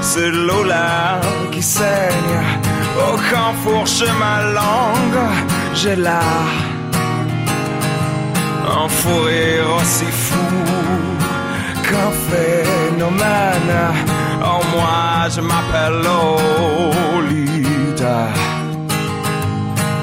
c'est 0.00 0.30
Lola 0.30 1.20
qui 1.52 1.62
saigne. 1.62 2.36
Oh, 2.98 3.16
quand 3.30 3.52
fourche 3.62 4.02
ma 4.18 4.36
langue, 4.58 5.22
j'ai 5.74 5.96
la 5.96 6.22
un 8.78 8.88
fou 8.88 9.20
aussi 9.78 10.08
fou 10.24 10.50
qu'un 11.84 12.12
phénomène. 12.30 13.76
Oh, 14.42 14.60
moi, 14.74 15.28
je 15.34 15.40
m'appelle 15.40 15.98
Lolita. 17.16 18.20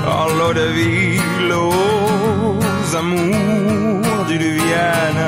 Oh, 0.06 0.28
l'eau 0.38 0.54
de 0.54 0.68
ville 0.80 1.54
aux 1.54 2.96
amours 2.96 4.26
du 4.28 4.38
Vienne. 4.38 5.28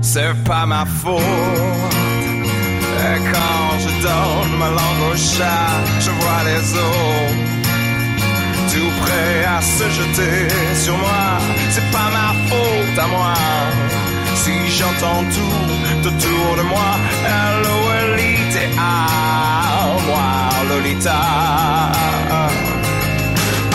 C'est 0.00 0.34
pas 0.44 0.66
ma 0.66 0.84
faute. 0.84 2.03
Au 5.14 5.16
chat, 5.16 5.70
je 6.00 6.10
les 6.50 6.64
autres 6.86 7.54
tout 8.72 8.92
prêt 9.02 9.44
à 9.56 9.60
se 9.62 9.86
jeter 9.98 10.48
sur 10.82 10.96
moi. 10.96 11.24
C'est 11.70 11.88
pas 11.96 12.08
ma 12.18 12.28
faute 12.48 12.98
à 13.04 13.06
moi. 13.06 13.34
Si 14.42 14.54
j'entends 14.78 15.24
tout 15.36 16.08
autour 16.08 16.56
de 16.58 16.62
moi, 16.72 16.90
Lolita, 17.62 18.64
ah, 18.78 19.86
moi, 20.08 20.30
Lolita. 20.68 21.20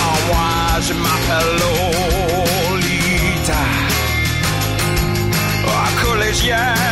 Oh, 0.06 0.18
moi, 0.30 0.52
je 0.88 0.94
m'appelle 1.04 1.52
Lolita. 2.72 3.62
Oh, 5.68 5.88
collégienne 6.04 6.89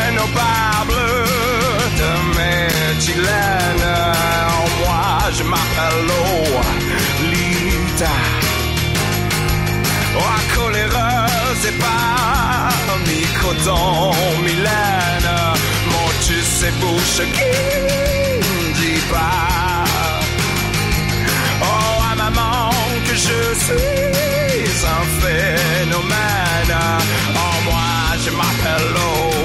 et 11.68 11.78
pas 11.80 12.70
mi-coton, 13.06 14.12
Mylène. 14.44 15.32
Mon 15.92 16.08
tu 16.26 16.42
sais 16.42 16.72
bouche 16.82 17.22
qui 17.36 17.54
dit 18.80 19.02
pas. 19.10 19.86
Oh, 21.62 22.12
à 22.12 22.16
maman, 22.16 22.70
que 23.06 23.16
je 23.28 23.40
suis 23.66 24.86
un 25.00 25.06
phénomène. 25.22 26.76
Oh, 27.36 27.58
moi, 27.66 27.92
je 28.24 28.32
m'appelle 28.32 28.88
Lolita. 28.96 29.37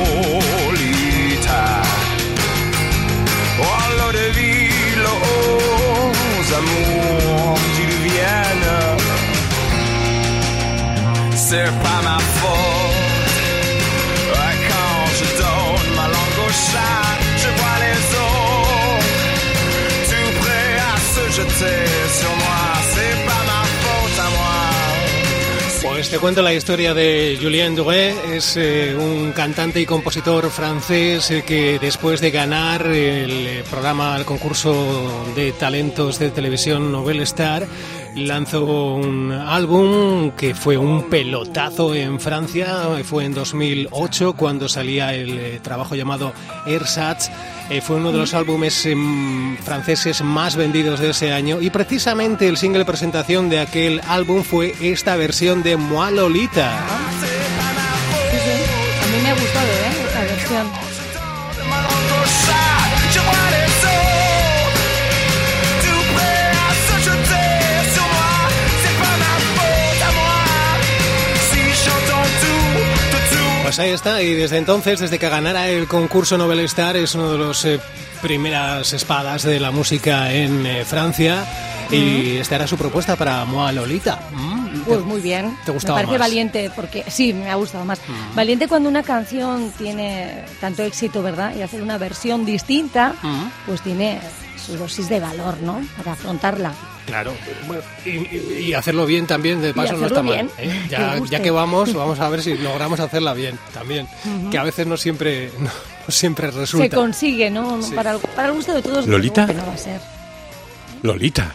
C'est 11.52 11.74
pas 11.82 12.00
ma 12.02 12.18
faute. 12.38 13.34
Quand 14.68 15.04
je 15.18 15.26
donne 15.36 15.90
ma 15.94 16.06
langue 16.08 16.40
au 16.46 16.50
chat, 16.50 17.12
je 17.42 17.48
vois 17.58 17.78
les 17.84 18.00
autres 18.24 19.10
tout 20.08 20.30
prêts 20.40 20.76
à 20.92 20.96
se 21.14 21.24
jeter 21.36 21.80
sur 22.18 22.34
moi. 22.36 22.61
Pues 26.02 26.10
te 26.10 26.18
cuento 26.18 26.42
la 26.42 26.52
historia 26.52 26.94
de 26.94 27.38
Julien 27.40 27.76
Doré. 27.76 28.36
Es 28.36 28.56
eh, 28.56 28.92
un 28.98 29.30
cantante 29.30 29.80
y 29.80 29.86
compositor 29.86 30.50
francés 30.50 31.30
eh, 31.30 31.44
que 31.46 31.78
después 31.78 32.20
de 32.20 32.32
ganar 32.32 32.84
el 32.88 33.46
eh, 33.46 33.64
programa, 33.70 34.16
el 34.16 34.24
concurso 34.24 34.74
de 35.36 35.52
talentos 35.52 36.18
de 36.18 36.30
televisión 36.30 36.90
Nobel 36.90 37.20
Star, 37.20 37.68
lanzó 38.16 38.64
un 38.96 39.30
álbum 39.30 40.32
que 40.32 40.56
fue 40.56 40.76
un 40.76 41.08
pelotazo 41.08 41.94
en 41.94 42.18
Francia. 42.18 42.88
Fue 43.04 43.24
en 43.24 43.34
2008 43.34 44.32
cuando 44.32 44.68
salía 44.68 45.14
el 45.14 45.60
trabajo 45.60 45.94
llamado 45.94 46.32
Ersatz. 46.66 47.30
Eh, 47.70 47.80
fue 47.80 47.96
uno 47.96 48.12
de 48.12 48.18
los 48.18 48.34
álbumes 48.34 48.84
em, 48.86 49.56
franceses 49.58 50.22
más 50.22 50.56
vendidos 50.56 51.00
de 51.00 51.10
ese 51.10 51.32
año 51.32 51.60
y 51.60 51.70
precisamente 51.70 52.48
el 52.48 52.56
single 52.56 52.84
presentación 52.84 53.48
de 53.48 53.60
aquel 53.60 54.00
álbum 54.06 54.42
fue 54.42 54.74
esta 54.80 55.16
versión 55.16 55.62
de 55.62 55.76
Moi 55.76 56.12
Lolita. 56.12 56.78
A 56.78 57.06
mí 59.06 59.22
me 59.22 59.30
ha 59.30 59.34
gustado, 59.34 59.66
¿eh? 59.66 59.91
Pues 73.72 73.78
ahí 73.78 73.90
está, 73.92 74.20
y 74.20 74.34
desde 74.34 74.58
entonces, 74.58 75.00
desde 75.00 75.18
que 75.18 75.30
ganara 75.30 75.66
el 75.66 75.88
concurso 75.88 76.36
Nobel 76.36 76.60
Star, 76.60 76.94
es 76.94 77.14
uno 77.14 77.32
de 77.32 77.38
los 77.38 77.64
eh, 77.64 77.80
primeras 78.20 78.92
espadas 78.92 79.44
de 79.44 79.58
la 79.58 79.70
música 79.70 80.30
en 80.30 80.66
eh, 80.66 80.84
Francia. 80.84 81.46
Y 81.90 82.36
esta 82.36 82.56
era 82.56 82.66
su 82.66 82.76
propuesta 82.76 83.16
para 83.16 83.46
Moa 83.46 83.72
Lolita. 83.72 84.20
Mm, 84.30 84.80
Pues 84.82 85.00
muy 85.00 85.22
bien. 85.22 85.56
¿Te 85.64 85.72
gustaba 85.72 86.00
Me 86.00 86.04
parece 86.04 86.18
más? 86.18 86.28
valiente 86.28 86.70
porque 86.76 87.02
sí, 87.08 87.32
me 87.32 87.50
ha 87.50 87.54
gustado 87.54 87.86
más. 87.86 87.98
Valiente 88.34 88.68
cuando 88.68 88.90
una 88.90 89.02
canción 89.02 89.72
tiene 89.78 90.44
tanto 90.60 90.82
éxito, 90.82 91.22
¿verdad? 91.22 91.56
Y 91.56 91.62
hacer 91.62 91.80
una 91.82 91.96
versión 91.96 92.44
distinta, 92.44 93.14
pues 93.64 93.80
tiene 93.80 94.20
su 94.66 94.76
dosis 94.76 95.08
de 95.08 95.18
valor, 95.18 95.56
¿no? 95.62 95.80
Para 95.96 96.12
afrontarla. 96.12 96.74
Claro, 97.06 97.32
bueno, 97.66 97.82
y, 98.04 98.10
y- 98.10 98.64
y 98.68 98.74
hacerlo 98.74 99.04
bien 99.06 99.26
también, 99.26 99.60
de 99.60 99.74
paso 99.74 99.96
no 99.96 100.06
está 100.06 100.22
mal. 100.22 100.34
bien, 100.34 100.50
¿eh? 100.58 100.86
Ya, 101.30 101.42
que 101.42 101.50
vamos, 101.50 101.92
vamos 101.92 102.20
a 102.20 102.28
ver 102.28 102.42
si 102.42 102.56
logramos 102.56 103.00
hacerla 103.00 103.34
bien 103.34 103.58
también. 103.74 104.06
Que 104.50 104.58
a 104.58 104.62
veces 104.62 104.86
no 104.86 104.96
siempre, 104.96 105.50
no 105.58 105.70
siempre 106.12 106.50
resulta. 106.50 106.84
Se 106.84 106.90
consigue, 106.94 107.50
¿no? 107.50 107.82
Sí. 107.82 107.92
Para, 107.94 108.12
el, 108.12 108.18
para 108.20 108.48
el 108.48 108.54
gusto 108.54 108.72
de 108.74 108.82
todos. 108.82 109.06
¿Lolita? 109.06 109.46
que 109.46 109.54
no 109.54 109.66
va 109.66 109.72
a 109.74 109.78
ser. 109.78 110.00
Lolita. 111.02 111.54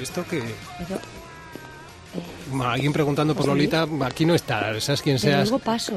¿Esto 0.00 0.24
que 0.28 0.42
Pero, 0.78 1.00
Alguien 2.64 2.92
preguntando 2.92 3.34
por 3.34 3.44
sí. 3.44 3.48
Lolita, 3.50 3.86
aquí 4.04 4.26
no 4.26 4.34
está, 4.34 4.78
seas 4.80 5.00
quien 5.00 5.18
seas, 5.18 5.50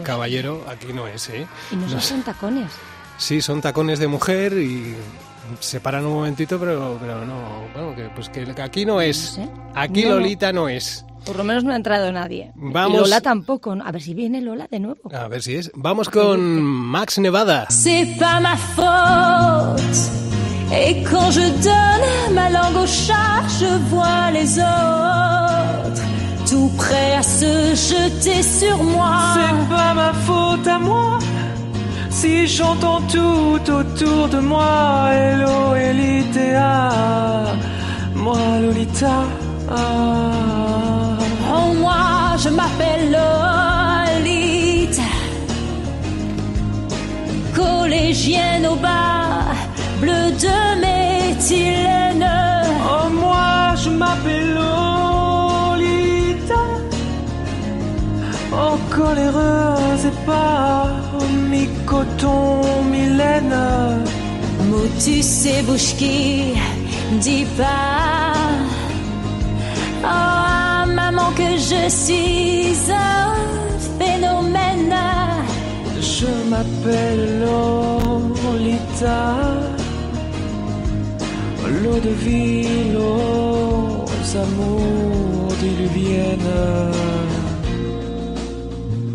caballero, 0.03 0.63
aquí 0.69 0.93
no 0.93 1.07
es, 1.07 1.27
¿eh? 1.29 1.45
y 1.71 1.75
no 1.75 1.99
son 1.99 2.21
tacones. 2.23 2.71
Sí, 3.17 3.41
son 3.41 3.61
tacones 3.61 3.99
de 3.99 4.07
mujer 4.07 4.53
y 4.53 4.95
se 5.59 5.79
paran 5.79 6.05
un 6.05 6.13
momentito, 6.13 6.59
pero, 6.59 6.97
pero 6.99 7.25
no, 7.25 7.35
bueno, 7.73 7.95
que, 7.95 8.09
pues 8.15 8.29
que 8.29 8.45
aquí 8.61 8.85
no 8.85 9.01
es. 9.01 9.37
No 9.37 9.45
sé. 9.45 9.49
Aquí 9.75 10.03
No. 10.03 10.09
Lolita 10.15 10.51
no 10.53 10.69
es. 10.69 11.05
Por 11.25 11.37
lo 11.37 11.43
menos 11.43 11.63
no 11.63 11.71
ha 11.73 11.75
entrado 11.75 12.11
nadie. 12.11 12.51
Vamos. 12.55 13.01
Lola 13.01 13.19
tampoco. 13.19 13.75
¿no? 13.75 13.83
A 13.85 13.91
ver 13.91 14.01
si 14.01 14.13
viene 14.13 14.41
Lola 14.41 14.67
de 14.69 14.79
nuevo. 14.79 15.01
A 15.13 15.27
ver 15.27 15.41
si 15.41 15.55
es. 15.55 15.71
Vamos 15.73 16.09
con 16.09 16.61
Max 16.61 17.17
Nevada. 17.17 17.65
C'est 17.69 18.15
pas 18.19 18.39
ma 18.39 18.55
faute. 18.55 19.81
Et 20.71 21.03
quand 21.03 21.31
je 21.31 21.41
donne 21.63 22.33
ma 22.35 22.49
langue 22.49 22.75
au 22.77 22.87
chat, 22.87 23.43
je 23.59 23.77
vois 23.89 24.31
les 24.31 24.59
autres 24.59 26.01
tout 26.49 26.69
prêts 26.77 27.13
à 27.15 27.23
se 27.23 27.73
jeter 27.75 28.43
sur 28.43 28.83
moi. 28.83 29.33
C'est 29.35 29.69
pas 29.69 29.93
ma 29.93 30.13
faute 30.13 30.67
à 30.67 30.77
moi 30.79 31.17
si 32.25 32.47
j'entends 32.47 33.01
tout 33.15 33.61
autour 33.79 34.27
de 34.35 34.39
moi. 34.39 35.09
Hello, 35.13 35.75
Elitea, 35.75 36.73
moi 38.23 38.43
Lolita. 38.61 39.17
Oh, 41.53 41.67
moi, 41.83 42.03
je 42.43 42.49
m'appelle 42.57 43.05
Lolita. 43.15 45.09
Collégienne 47.59 48.65
au 48.73 48.77
bas, 48.85 49.53
bleu 50.01 50.25
de 50.45 50.57
méthylène. 50.85 52.27
Oh, 52.91 53.07
moi 53.21 53.49
je 53.83 53.89
m'appelle 53.99 54.49
Lolita. 54.59 56.61
Oh, 58.61 58.75
coléreuse 58.97 60.05
et 60.11 60.17
pas 60.25 60.84
mi-coton, 62.15 62.83
mi-laine. 62.91 64.03
Motus 64.69 65.45
et 65.45 65.61
bouche 65.63 65.95
qui 65.97 66.53
dit 67.21 67.45
pas 67.57 68.33
Oh 70.03 70.87
maman 70.93 71.31
que 71.35 71.57
je 71.57 71.89
suis 71.89 72.91
un 72.91 73.33
phénomène 73.99 74.95
Je 75.99 76.49
m'appelle 76.49 77.41
Lolita. 77.41 79.23
L'eau 81.83 81.99
de 81.99 82.09
ville 82.09 82.97
aux 82.97 84.37
amours 84.37 85.53
diluviennes. 85.59 86.91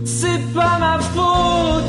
C'est 0.04 0.42
pas 0.52 0.78
ma 0.78 0.98
faute. 0.98 1.79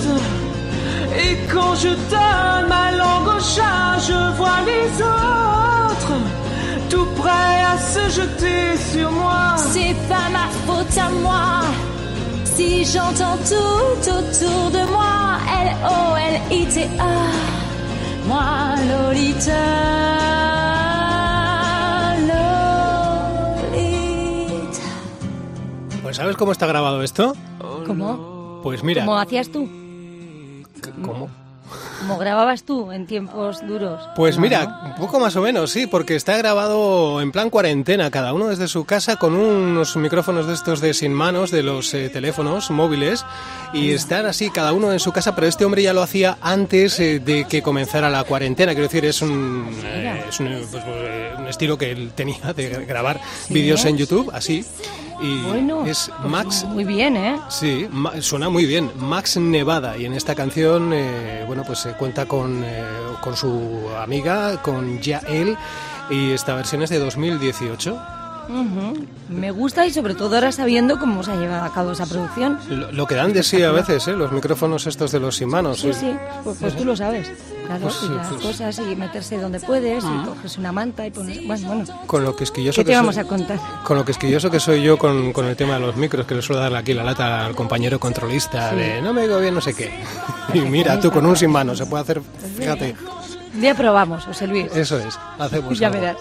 Quand 1.54 1.76
je 1.76 1.90
donne 1.90 2.68
ma 2.70 2.92
langue 2.92 3.28
au 3.36 3.40
chat, 3.40 3.98
je 4.08 4.20
vois 4.38 4.60
les 4.66 4.88
autres 5.02 6.18
tout 6.90 7.06
prêts 7.22 7.62
à 7.74 7.78
se 7.78 8.04
jeter 8.20 8.78
sur 8.94 9.12
moi. 9.12 9.56
C'est 9.58 9.96
pas 10.08 10.30
ma 10.32 10.48
faute 10.66 10.98
à 10.98 11.10
moi 11.10 11.62
Si 12.46 12.86
j'entends 12.86 13.38
tout 13.38 14.10
autour 14.10 14.72
de 14.72 14.84
moi 14.92 15.38
L-O-L-I-T-A 15.68 17.14
Moi 18.28 18.44
Lolita 18.90 19.64
Lolita 23.52 24.88
Pues 26.04 26.18
¿sabes 26.18 26.36
cómo 26.38 26.52
está 26.52 26.66
grabado 26.68 27.02
esto? 27.02 27.34
¿Cómo? 27.86 28.60
Pues 28.64 28.84
mira, 28.84 29.06
¿Cómo 29.06 29.18
hacías 29.18 29.50
tú? 29.52 29.68
¿cómo? 31.04 31.30
¿Cómo 32.02 32.18
grababas 32.18 32.64
tú 32.64 32.92
en 32.92 33.06
tiempos 33.06 33.66
duros? 33.68 34.02
Pues 34.16 34.38
No, 34.38 34.42
mira, 34.42 34.82
un 34.86 34.96
poco 34.96 35.20
más 35.20 35.36
o 35.36 35.42
menos, 35.42 35.70
sí, 35.70 35.86
porque 35.86 36.16
está 36.16 36.36
grabado 36.36 37.22
en 37.22 37.32
plan 37.32 37.52
cuarentena, 37.52 38.10
cada 38.10 38.34
uno 38.34 38.48
desde 38.48 38.68
su 38.68 38.86
casa 38.86 39.18
con 39.18 39.36
unos 39.36 39.96
micrófonos 39.98 40.48
de 40.48 40.56
estos 40.56 40.82
de 40.82 40.96
sin 40.96 41.14
manos 41.14 41.52
de 41.52 41.62
los 41.62 41.94
eh, 41.94 42.10
teléfonos 42.10 42.72
móviles 42.72 43.24
y 43.72 43.92
estar 43.92 44.26
así 44.26 44.50
cada 44.50 44.74
uno 44.74 44.92
en 44.92 45.00
su 45.00 45.12
casa, 45.12 45.36
pero 45.36 45.46
este 45.46 45.64
hombre 45.64 45.84
ya 45.84 45.94
lo 45.94 46.02
hacía 46.02 46.40
antes 46.42 47.00
eh, 47.00 47.20
de 47.20 47.46
que 47.46 47.62
comenzara 47.62 48.10
la 48.10 48.24
cuarentena, 48.24 48.72
quiero 48.72 48.88
decir, 48.88 49.06
es 49.06 49.22
un, 49.22 49.70
eh, 49.84 50.26
es 50.28 50.40
un, 50.40 50.48
pues, 50.72 50.84
un 51.38 51.48
estilo 51.48 51.78
que 51.78 51.92
él 51.92 52.14
tenía 52.16 52.52
de 52.54 52.84
grabar 52.84 53.22
vídeos 53.50 53.86
en 53.86 53.98
YouTube, 53.98 54.32
así, 54.34 54.66
y 55.22 55.42
Bueno, 55.44 55.86
es 55.86 56.12
pues 56.20 56.30
Max 56.32 56.66
Muy 56.68 56.84
bien, 56.84 57.16
¿eh? 57.18 57.40
Sí, 57.50 57.88
ma- 57.92 58.20
suena 58.22 58.50
muy 58.50 58.66
bien. 58.66 58.92
Max 58.98 59.38
Nevada. 59.38 59.98
Y 59.98 60.06
en 60.06 60.14
esta 60.14 60.34
canción, 60.36 60.92
eh, 60.94 61.44
bueno, 61.48 61.64
pues 61.66 61.80
se 61.80 61.92
cuenta 61.94 62.26
con, 62.26 62.64
eh, 62.64 62.84
con 63.22 63.36
su 63.36 63.88
amiga, 64.02 64.62
con 64.62 65.00
Yael. 65.00 65.58
Y 66.10 66.32
esta 66.32 66.56
versión 66.56 66.82
es 66.82 66.90
de 66.90 67.00
2018. 67.00 67.98
Ujú. 68.52 69.06
Me 69.30 69.50
gusta 69.52 69.86
y 69.86 69.92
sobre 69.92 70.14
todo 70.14 70.36
ahora 70.36 70.52
sabiendo 70.52 71.00
cómo 71.00 71.24
se 71.24 71.32
ha 71.32 71.36
llevado 71.38 71.64
a 71.66 71.74
cabo 71.74 71.92
esa 71.94 72.06
producción. 72.06 72.60
Lo, 72.70 72.92
lo 72.92 73.08
que 73.08 73.16
dan 73.16 73.32
de 73.34 73.44
sí 73.44 73.64
a 73.64 73.72
veces, 73.72 74.08
¿eh? 74.10 74.14
Los 74.14 74.32
micrófonos 74.32 74.88
estos 74.88 75.12
de 75.12 75.20
los 75.20 75.38
sin 75.38 75.50
manos. 75.50 75.80
Sí, 75.80 75.90
¿eh? 75.90 75.94
sí, 75.94 76.14
pues, 76.44 76.58
pues 76.60 76.76
tú 76.76 76.84
lo 76.84 76.96
sabes. 76.96 77.32
Claro, 77.66 77.84
Pues 77.84 78.00
y 78.04 78.10
las 78.14 78.28
pues- 78.28 78.42
cosas 78.42 78.80
y 78.80 78.96
meterse 78.98 79.38
donde 79.40 79.60
puedes 79.62 80.04
y 80.04 80.26
coges 80.28 80.58
una 80.58 80.72
manta 80.74 81.08
y 81.08 81.12
pones... 81.12 81.46
Bueno, 81.48 81.68
bueno, 81.68 81.86
Con 82.06 82.24
lo 82.26 82.36
quisquilloso 82.36 82.82
¿qué 82.82 82.86
que 82.86 82.92
te 82.92 82.98
vamos 82.98 83.16
soy- 83.16 83.24
a 83.24 83.28
contar? 83.28 83.60
Con 83.86 83.96
lo 83.98 84.04
quisquilloso 84.04 84.52
que 84.52 84.60
soy 84.60 84.82
yo 84.84 84.98
con, 84.98 85.32
con 85.32 85.46
el 85.46 85.56
tema 85.56 85.76
de 85.76 85.80
los 85.80 85.96
micros, 85.96 86.26
que 86.26 86.36
le 86.36 86.42
suelo 86.42 86.62
darle 86.62 86.80
aquí 86.80 86.94
la 86.94 87.04
lata 87.06 87.46
al 87.46 87.56
compañero 87.56 87.98
controlista 88.00 88.74
de 88.76 89.02
no 89.02 89.14
me 89.14 89.22
digo 89.22 89.40
bien, 89.40 89.54
no 89.56 89.62
sé 89.62 89.74
qué. 89.74 89.92
Y 90.54 90.60
mira, 90.62 91.00
tú 91.00 91.10
con 91.12 91.26
un 91.26 91.38
sin 91.38 91.50
manos 91.50 91.78
se 91.78 91.86
puede 91.86 92.02
hacer, 92.04 92.22
fíjate. 92.58 92.94
Un 93.54 93.62
día 93.62 93.76
probamos, 93.76 94.24
José 94.26 94.48
Luis. 94.48 94.68
Eso 94.74 94.98
es, 95.00 95.20
hacemos 95.38 95.78
Ya 95.78 95.88
algo. 95.88 96.00
verás. 96.00 96.18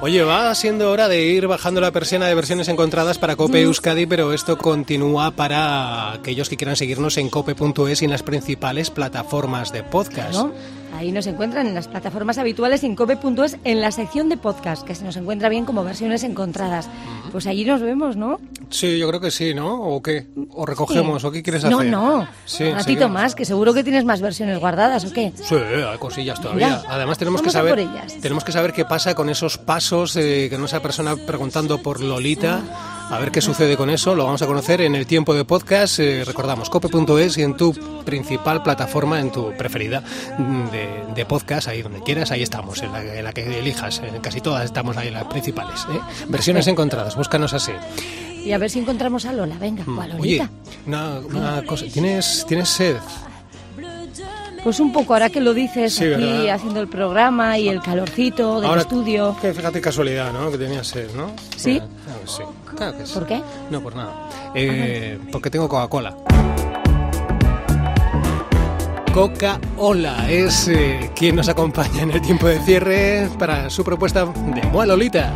Oye, 0.00 0.22
va 0.22 0.54
siendo 0.54 0.90
hora 0.90 1.08
de 1.08 1.22
ir 1.24 1.46
bajando 1.46 1.80
la 1.80 1.90
persiana 1.90 2.26
de 2.26 2.34
versiones 2.34 2.68
encontradas 2.68 3.18
para 3.18 3.36
Cope 3.36 3.60
Euskadi, 3.62 4.06
pero 4.06 4.32
esto 4.32 4.56
continúa 4.56 5.30
para 5.32 6.12
aquellos 6.12 6.48
que 6.48 6.56
quieran 6.56 6.76
seguirnos 6.76 7.18
en 7.18 7.28
cope.es 7.28 8.00
y 8.00 8.04
en 8.04 8.10
las 8.10 8.22
principales 8.22 8.88
plataformas 8.90 9.72
de 9.72 9.82
podcast. 9.82 10.46
Ahí 10.96 11.12
nos 11.12 11.26
encuentran 11.26 11.66
en 11.66 11.74
las 11.74 11.88
plataformas 11.88 12.36
habituales 12.38 12.84
en 12.84 12.94
cope.es 12.94 13.56
en 13.64 13.80
la 13.80 13.90
sección 13.90 14.28
de 14.28 14.36
podcast, 14.36 14.86
que 14.86 14.94
se 14.94 15.04
nos 15.04 15.16
encuentra 15.16 15.48
bien 15.48 15.64
como 15.64 15.82
versiones 15.84 16.24
encontradas. 16.24 16.88
Pues 17.32 17.46
allí 17.46 17.64
nos 17.64 17.80
vemos, 17.80 18.16
¿no? 18.16 18.38
Sí, 18.68 18.98
yo 18.98 19.08
creo 19.08 19.20
que 19.20 19.30
sí, 19.30 19.54
¿no? 19.54 19.80
¿O 19.82 20.02
qué? 20.02 20.26
¿O 20.50 20.66
recogemos? 20.66 21.22
Sí. 21.22 21.28
¿O 21.28 21.30
qué 21.30 21.42
quieres 21.42 21.64
No, 21.64 21.78
hacer? 21.78 21.90
no. 21.90 22.28
Sí, 22.44 22.64
Un 22.64 22.70
ratito 22.74 22.84
seguimos. 22.84 23.10
más, 23.12 23.34
que 23.34 23.44
seguro 23.44 23.72
que 23.72 23.82
tienes 23.82 24.04
más 24.04 24.20
versiones 24.20 24.58
guardadas, 24.58 25.04
¿o 25.04 25.12
qué? 25.12 25.32
Sí, 25.36 25.54
hay 25.54 25.98
cosillas 25.98 26.40
todavía. 26.40 26.82
Además 26.88 27.16
tenemos 27.18 27.40
que 27.40 27.46
vamos 27.50 27.52
saber 27.54 27.88
tenemos 28.20 28.44
que 28.44 28.52
saber 28.52 28.72
qué 28.72 28.84
pasa 28.84 29.14
con 29.14 29.30
esos 29.30 29.58
pasos 29.58 30.16
eh, 30.16 30.48
que 30.50 30.58
no 30.58 30.66
esa 30.66 30.80
persona 30.80 31.16
preguntando 31.16 31.78
por 31.82 32.00
Lolita. 32.00 32.60
A 33.10 33.18
ver 33.18 33.32
qué 33.32 33.40
sucede 33.40 33.76
con 33.76 33.90
eso, 33.90 34.14
lo 34.14 34.24
vamos 34.24 34.40
a 34.40 34.46
conocer 34.46 34.80
en 34.82 34.94
el 34.94 35.04
tiempo 35.04 35.34
de 35.34 35.44
podcast. 35.44 35.98
eh, 35.98 36.22
recordamos, 36.24 36.70
cope.es 36.70 37.38
y 37.38 37.42
en 37.42 37.56
tu 37.56 37.72
principal 38.04 38.62
plataforma, 38.62 39.18
en 39.18 39.32
tu 39.32 39.52
preferida 39.56 40.02
mm, 40.38 40.68
de, 40.70 40.88
de 41.16 41.26
podcast, 41.26 41.66
ahí 41.66 41.82
donde 41.82 42.00
quieras, 42.02 42.30
ahí 42.30 42.42
estamos, 42.42 42.80
en 42.82 42.92
la, 42.92 43.02
en 43.02 43.24
la 43.24 43.32
que 43.32 43.58
elijas. 43.58 44.00
En 44.04 44.20
casi 44.20 44.40
todas 44.40 44.64
estamos 44.64 44.96
ahí, 44.96 45.08
en 45.08 45.14
las 45.14 45.24
principales. 45.24 45.86
¿eh? 45.92 45.98
Versiones 46.28 46.68
encontradas, 46.68 47.16
búscanos 47.16 47.52
así. 47.52 47.72
Y 48.44 48.52
a 48.52 48.58
ver 48.58 48.70
si 48.70 48.78
encontramos 48.78 49.24
a 49.26 49.32
Lola, 49.32 49.56
venga, 49.58 49.82
o 49.86 50.00
a 50.00 50.06
Mm. 50.06 50.20
Oye, 50.20 50.36
Lolita. 50.38 50.50
una, 50.86 51.18
una 51.18 51.62
cosa, 51.66 51.86
¿tienes, 51.92 52.44
¿tienes 52.46 52.68
sed? 52.68 52.96
Pues 54.62 54.78
un 54.78 54.92
poco, 54.92 55.14
ahora 55.14 55.30
que 55.30 55.40
lo 55.40 55.54
dices, 55.54 55.94
Sí, 55.94 56.04
aquí 56.04 56.22
¿verdad? 56.22 56.50
haciendo 56.54 56.80
el 56.80 56.88
programa 56.88 57.56
y 57.58 57.68
el 57.70 57.80
calorcito 57.80 58.60
del 58.60 58.68
Ahora- 58.68 58.82
estudio. 58.82 59.34
Que 59.40 59.54
fíjate 59.54 59.80
casualidad, 59.80 60.32
¿no? 60.34 60.50
Que 60.50 60.58
tenías 60.58 60.86
sed, 60.86 61.10
¿no? 61.14 61.32
¿Sí? 61.56 61.80
Claro 62.36 62.46
que 62.46 62.66
sí. 62.66 62.76
Claro 62.76 62.98
que 62.98 63.06
sí. 63.06 63.14
¿Por 63.14 63.26
qué? 63.26 63.42
No, 63.70 63.80
por 63.80 63.96
nada. 63.96 64.28
Eh, 64.54 65.18
porque 65.32 65.50
tengo 65.50 65.68
Coca-Cola. 65.68 66.16
Coca-Ola 69.12 70.30
es 70.30 70.68
eh, 70.68 71.10
quien 71.16 71.34
nos 71.34 71.48
acompaña 71.48 72.02
en 72.02 72.12
el 72.12 72.22
tiempo 72.22 72.46
de 72.46 72.60
cierre 72.60 73.28
para 73.38 73.68
su 73.68 73.82
propuesta 73.82 74.24
de 74.24 74.62
Mua 74.68 74.86
Lolita. 74.86 75.32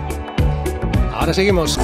Ahora 1.13 1.35
seguimos. 1.35 1.79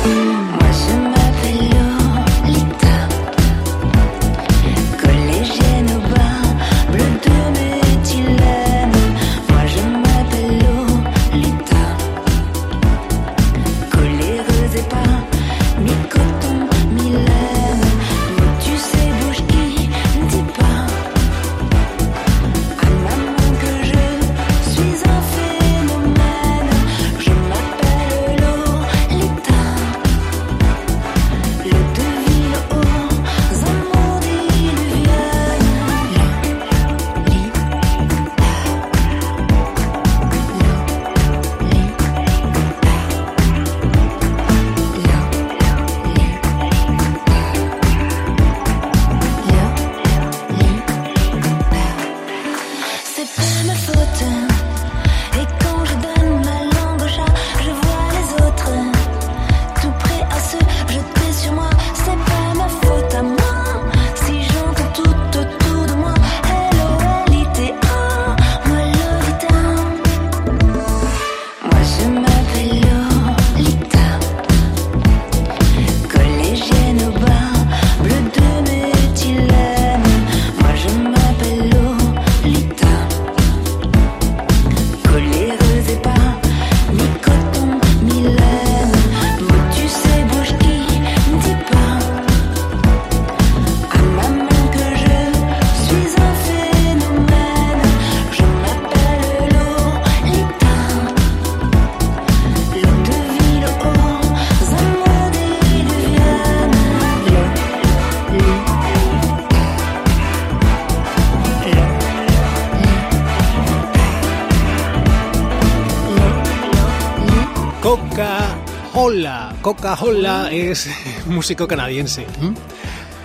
Coca-Cola. 119.62 120.50
Es 120.50 120.88
músico 121.26 121.66
canadiense. 121.66 122.26
¿m? 122.40 122.54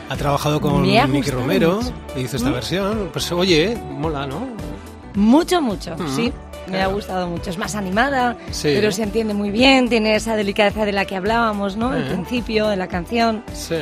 Ha 0.09 0.15
trabajado 0.17 0.61
con 0.61 0.83
ha 0.97 1.07
Nicky 1.07 1.31
Romero 1.31 1.77
mucho. 1.81 1.93
y 2.15 2.21
hizo 2.21 2.37
esta 2.37 2.51
versión. 2.51 3.09
Pues 3.11 3.31
oye, 3.31 3.75
mola, 3.89 4.27
¿no? 4.27 4.47
Mucho, 5.15 5.61
mucho, 5.61 5.95
Mm, 5.97 6.15
sí. 6.15 6.33
Me 6.67 6.81
ha 6.81 6.87
gustado 6.87 7.27
mucho. 7.27 7.49
Es 7.51 7.57
más 7.59 7.75
animada, 7.75 8.35
Sí. 8.51 8.69
pero 8.73 8.91
se 8.91 9.03
entiende 9.03 9.33
muy 9.35 9.51
bien. 9.51 9.87
Tiene 9.87 10.15
esa 10.15 10.35
delicadeza 10.35 10.83
de 10.83 10.91
la 10.91 11.05
que 11.05 11.15
hablábamos, 11.15 11.77
¿no? 11.77 11.89
Al 11.89 12.01
Eh. 12.07 12.11
principio 12.13 12.67
de 12.69 12.75
la 12.75 12.87
canción. 12.87 13.43
Sí. 13.53 13.75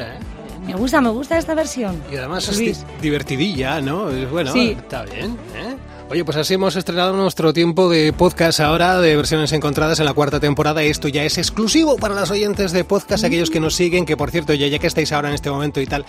Me 0.68 0.76
gusta, 0.76 1.00
me 1.02 1.10
gusta 1.10 1.38
esta 1.38 1.56
versión. 1.56 2.02
Y 2.12 2.18
además 2.18 2.48
es 2.50 2.86
divertidilla, 3.02 3.80
¿no? 3.82 4.06
Bueno, 4.32 4.52
Sí. 4.54 4.76
está 4.78 5.04
bien. 5.04 5.38
¿eh? 5.56 5.76
Oye, 6.10 6.24
pues 6.24 6.38
así 6.38 6.54
hemos 6.54 6.76
estrenado 6.76 7.14
nuestro 7.16 7.54
tiempo 7.54 7.90
de 7.90 8.14
podcast 8.14 8.60
ahora 8.60 9.00
de 9.02 9.16
versiones 9.16 9.52
encontradas 9.52 10.00
en 10.00 10.06
la 10.06 10.14
cuarta 10.14 10.40
temporada. 10.40 10.84
Esto 10.84 11.08
ya 11.08 11.24
es 11.24 11.40
exclusivo 11.40 11.98
para 11.98 12.14
los 12.14 12.30
oyentes 12.30 12.72
de 12.72 12.84
podcast, 12.84 13.24
aquellos 13.24 13.50
que 13.50 13.60
nos 13.60 13.74
siguen, 13.76 14.06
que 14.06 14.16
por 14.16 14.30
cierto, 14.30 14.54
ya, 14.54 14.68
ya 14.68 14.78
que 14.78 14.86
estáis 14.88 15.12
ahora 15.12 15.30
en 15.30 15.36
este 15.36 15.50
momento 15.50 15.82
y 15.82 15.88
tal, 15.88 16.06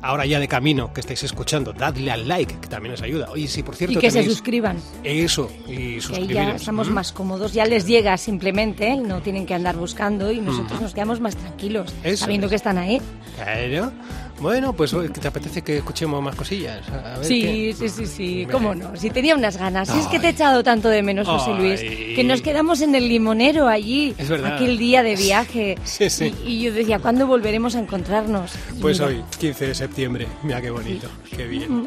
ahora 0.00 0.24
ya 0.24 0.40
de 0.40 0.48
camino 0.48 0.90
que 0.94 1.00
estáis 1.00 1.22
escuchando, 1.22 1.74
dadle 1.74 2.10
al 2.12 2.26
like, 2.26 2.54
que 2.60 2.68
también 2.68 2.94
os 2.94 3.02
ayuda. 3.02 3.28
Oye, 3.30 3.46
sí, 3.46 3.62
por 3.62 3.76
cierto, 3.76 3.98
Y 3.98 4.00
que 4.00 4.10
se 4.10 4.24
suscriban. 4.24 4.78
Eso, 5.04 5.50
y 5.68 5.96
Que 5.96 6.00
suscribiros. 6.00 6.34
ya 6.34 6.54
estamos 6.54 6.88
más 6.88 7.12
cómodos, 7.12 7.52
ya 7.52 7.66
les 7.66 7.84
llega 7.86 8.16
simplemente, 8.16 8.88
¿eh? 8.88 8.96
no 8.96 9.20
tienen 9.20 9.44
que 9.44 9.52
andar 9.52 9.76
buscando 9.76 10.32
y 10.32 10.40
nosotros 10.40 10.80
nos 10.80 10.94
quedamos 10.94 11.20
más 11.20 11.36
tranquilos, 11.36 11.92
Eso 12.02 12.22
sabiendo 12.24 12.46
es. 12.46 12.50
que 12.52 12.56
están 12.56 12.78
ahí. 12.78 13.02
Claro. 13.36 13.92
Bueno, 14.38 14.74
pues 14.74 14.94
¿te 15.18 15.26
apetece 15.28 15.62
que 15.62 15.78
escuchemos 15.78 16.22
más 16.22 16.34
cosillas? 16.36 16.86
A 16.90 17.18
ver 17.18 17.24
Sí, 17.24 17.40
qué- 17.40 17.74
sí, 17.78 17.88
sí, 17.88 18.06
sí, 18.06 18.46
cómo 18.52 18.74
no. 18.74 18.94
Si 18.94 19.08
tenía 19.08 19.34
unas 19.34 19.56
ganas. 19.56 19.88
Si 19.88 19.98
es 19.98 20.06
que 20.08 20.18
te 20.18 20.26
he 20.26 20.30
echado 20.30 20.62
tanto 20.62 20.88
de 20.90 21.02
menos, 21.02 21.26
José 21.26 21.54
Luis, 21.54 21.80
Ay. 21.80 22.12
que 22.14 22.22
nos 22.22 22.42
quedamos 22.42 22.82
en 22.82 22.94
el 22.94 23.08
limonero 23.08 23.66
allí, 23.66 24.14
Es 24.18 24.28
verdad. 24.28 24.56
aquel 24.56 24.76
día 24.76 25.02
de 25.02 25.16
viaje. 25.16 25.78
Sí, 25.84 26.10
sí. 26.10 26.34
Y, 26.44 26.50
y 26.56 26.62
yo 26.64 26.72
decía, 26.74 26.98
¿cuándo 26.98 27.26
volveremos 27.26 27.74
a 27.76 27.78
encontrarnos? 27.80 28.52
Y 28.76 28.80
Pues 28.82 29.00
mira, 29.00 29.08
hoy, 29.10 29.24
15 29.38 29.68
de 29.68 29.74
septiembre. 29.74 30.26
Mira 30.42 30.60
qué 30.60 30.70
bonito, 30.70 31.08
qué 31.34 31.46
bien. 31.46 31.86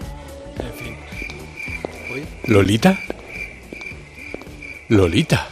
En 0.59 0.73
fin. 0.73 2.25
¿Lolita? 2.47 2.97
Lolita. 4.89 5.47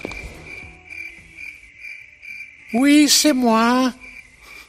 Oui, 2.74 3.08
c'est 3.08 3.34
moi. 3.34 3.94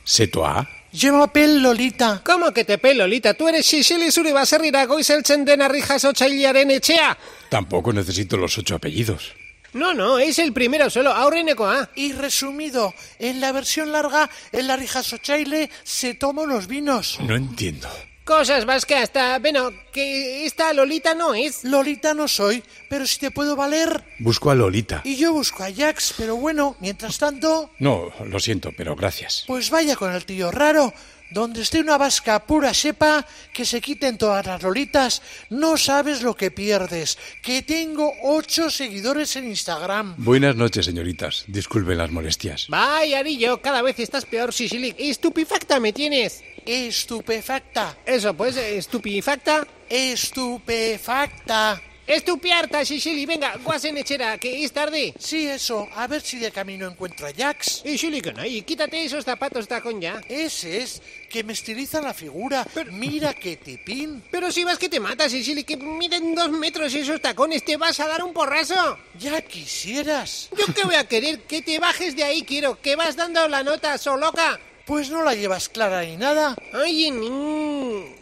¿C'est 0.04 0.28
toi? 0.30 0.66
Je 0.92 1.11
m'appelle 1.11 1.61
Lolita. 1.61 2.22
¿Cómo 2.24 2.53
que 2.53 2.64
te 2.64 2.79
pelo, 2.79 3.05
Lolita? 3.05 3.35
¿Tú 3.35 3.48
eres 3.48 3.66
Sisili 3.66 4.11
Suribaserrira 4.11 4.87
Goiselchen 4.87 5.44
de 5.44 5.57
Narrijas 5.57 6.05
Ochailiaren 6.05 6.70
Echea? 6.70 7.16
Tampoco 7.51 7.92
necesito 7.92 8.37
los 8.37 8.57
ocho 8.57 8.77
apellidos. 8.77 9.35
No, 9.74 9.92
no, 9.92 10.18
es 10.18 10.38
el 10.38 10.53
primero 10.55 10.88
solo. 10.88 11.12
Aurenecoa. 11.12 11.90
Y 11.94 12.12
resumido, 12.12 12.94
en 13.18 13.40
la 13.40 13.53
versión 13.53 13.92
larga, 13.92 14.31
en 14.51 14.66
la 14.66 14.77
Rijasochaile 14.77 15.70
se 15.85 16.14
toman 16.14 16.48
los 16.48 16.66
vinos. 16.66 17.18
No 17.20 17.37
entiendo. 17.37 17.88
Cosas 18.28 18.66
más 18.66 18.84
que 18.84 18.94
hasta... 18.94 19.38
Bueno, 19.38 19.72
que 19.90 20.44
esta 20.44 20.70
Lolita 20.74 21.14
no 21.14 21.32
es. 21.32 21.64
Lolita 21.64 22.12
no 22.12 22.28
soy, 22.28 22.62
pero 22.90 23.06
si 23.06 23.18
te 23.18 23.30
puedo 23.30 23.56
valer. 23.56 24.04
Busco 24.18 24.50
a 24.50 24.54
Lolita. 24.54 25.00
Y 25.02 25.16
yo 25.16 25.32
busco 25.32 25.64
a 25.64 25.72
Jax, 25.72 26.12
pero 26.18 26.36
bueno, 26.36 26.76
mientras 26.78 27.16
tanto, 27.16 27.70
No, 27.78 28.12
lo 28.26 28.38
siento, 28.38 28.70
pero 28.76 28.94
gracias. 28.94 29.44
pues 29.46 29.70
vaya 29.70 29.96
con 29.96 30.12
el 30.12 30.26
tío 30.26 30.50
raro. 30.50 30.92
Donde 31.30 31.62
esté 31.62 31.80
una 31.80 31.98
vasca 31.98 32.46
pura 32.46 32.72
sepa, 32.72 33.26
que 33.52 33.64
se 33.64 33.80
quiten 33.80 34.16
todas 34.16 34.46
las 34.46 34.62
lolitas, 34.62 35.22
no 35.50 35.76
sabes 35.76 36.22
lo 36.22 36.34
que 36.34 36.50
pierdes. 36.50 37.18
Que 37.42 37.62
tengo 37.62 38.12
ocho 38.22 38.70
seguidores 38.70 39.36
en 39.36 39.48
Instagram. 39.48 40.14
Buenas 40.18 40.56
noches, 40.56 40.86
señoritas. 40.86 41.44
Disculpen 41.46 41.98
las 41.98 42.10
molestias. 42.10 42.66
Vaya, 42.68 43.18
Arillo, 43.18 43.60
cada 43.60 43.82
vez 43.82 43.98
estás 43.98 44.24
peor, 44.24 44.52
Sisili. 44.52 44.94
Estupefacta 44.98 45.78
me 45.80 45.92
tienes. 45.92 46.42
Estupefacta. 46.64 47.98
Eso, 48.06 48.34
pues, 48.34 48.56
estupefacta. 48.56 49.66
Estupefacta. 49.88 51.82
Estupiarta, 52.08 52.86
Sisili. 52.86 53.26
Venga, 53.26 53.56
guasen 53.62 53.98
echera, 53.98 54.38
que 54.38 54.64
es 54.64 54.72
tarde. 54.72 55.12
Sí, 55.18 55.46
eso. 55.46 55.86
A 55.94 56.06
ver 56.06 56.22
si 56.22 56.38
de 56.38 56.50
camino 56.50 56.88
encuentro 56.88 57.26
a 57.26 57.32
Jax. 57.36 57.82
Y 57.84 57.98
no, 58.32 58.46
y 58.46 58.62
quítate 58.62 59.04
esos 59.04 59.26
zapatos 59.26 59.68
tacón 59.68 60.00
ya. 60.00 60.18
Ese 60.26 60.78
es, 60.78 61.02
que 61.28 61.44
me 61.44 61.52
estiliza 61.52 62.00
la 62.00 62.14
figura. 62.14 62.66
Mira 62.92 63.34
qué 63.34 63.58
tipín. 63.58 64.22
Pero 64.30 64.50
si 64.50 64.64
vas 64.64 64.78
que 64.78 64.88
te 64.88 65.00
matas, 65.00 65.32
Sisili, 65.32 65.64
que 65.64 65.76
miden 65.76 66.34
dos 66.34 66.50
metros 66.50 66.94
esos 66.94 67.20
tacones, 67.20 67.62
te 67.62 67.76
vas 67.76 68.00
a 68.00 68.08
dar 68.08 68.24
un 68.24 68.32
porrazo. 68.32 68.98
Ya 69.18 69.42
quisieras. 69.42 70.48
¿Yo 70.56 70.72
qué 70.74 70.84
voy 70.84 70.94
a 70.94 71.06
querer? 71.06 71.42
Que 71.42 71.60
te 71.60 71.78
bajes 71.78 72.16
de 72.16 72.24
ahí, 72.24 72.42
quiero. 72.42 72.80
Que 72.80 72.96
vas 72.96 73.16
dando 73.16 73.46
la 73.48 73.62
nota, 73.62 73.98
soloca. 73.98 74.58
Pues 74.86 75.10
no 75.10 75.22
la 75.22 75.34
llevas 75.34 75.68
clara 75.68 76.02
ni 76.02 76.16
nada. 76.16 76.56
Ay, 76.72 77.10
ni... 77.10 78.16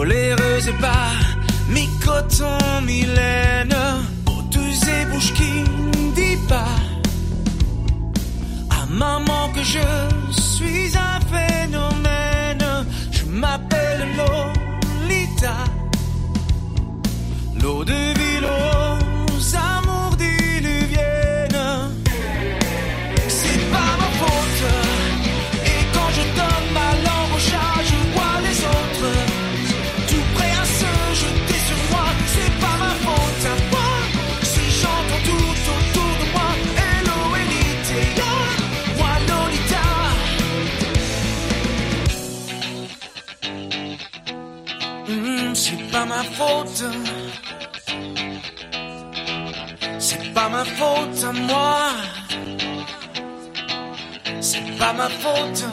Coléreuse 0.00 0.66
et 0.66 0.80
pas 0.80 1.12
mi-coton, 1.68 2.80
mi-laine 2.86 3.76
Boteuse 4.24 4.88
et 4.88 5.04
bouche 5.10 5.30
qui 5.34 5.52
ne 5.60 6.14
dit 6.14 6.38
pas 6.48 6.74
À 8.70 8.86
maman 8.86 9.50
que 9.54 9.62
je 9.62 9.86
suis 10.40 10.96
un 10.96 11.20
phénomène. 11.34 12.66
Je 13.10 13.26
m'appelle 13.26 14.08
Lolita. 14.16 15.58
L'eau 17.60 17.84
de 17.84 18.00
ville 18.18 18.48
C'est 49.98 50.34
pas 50.34 50.48
ma 50.48 50.64
faute 50.64 51.24
à 51.24 51.32
moi. 51.32 51.90
C'est 54.40 54.78
pas 54.78 54.92
ma 54.92 55.08
faute. 55.08 55.64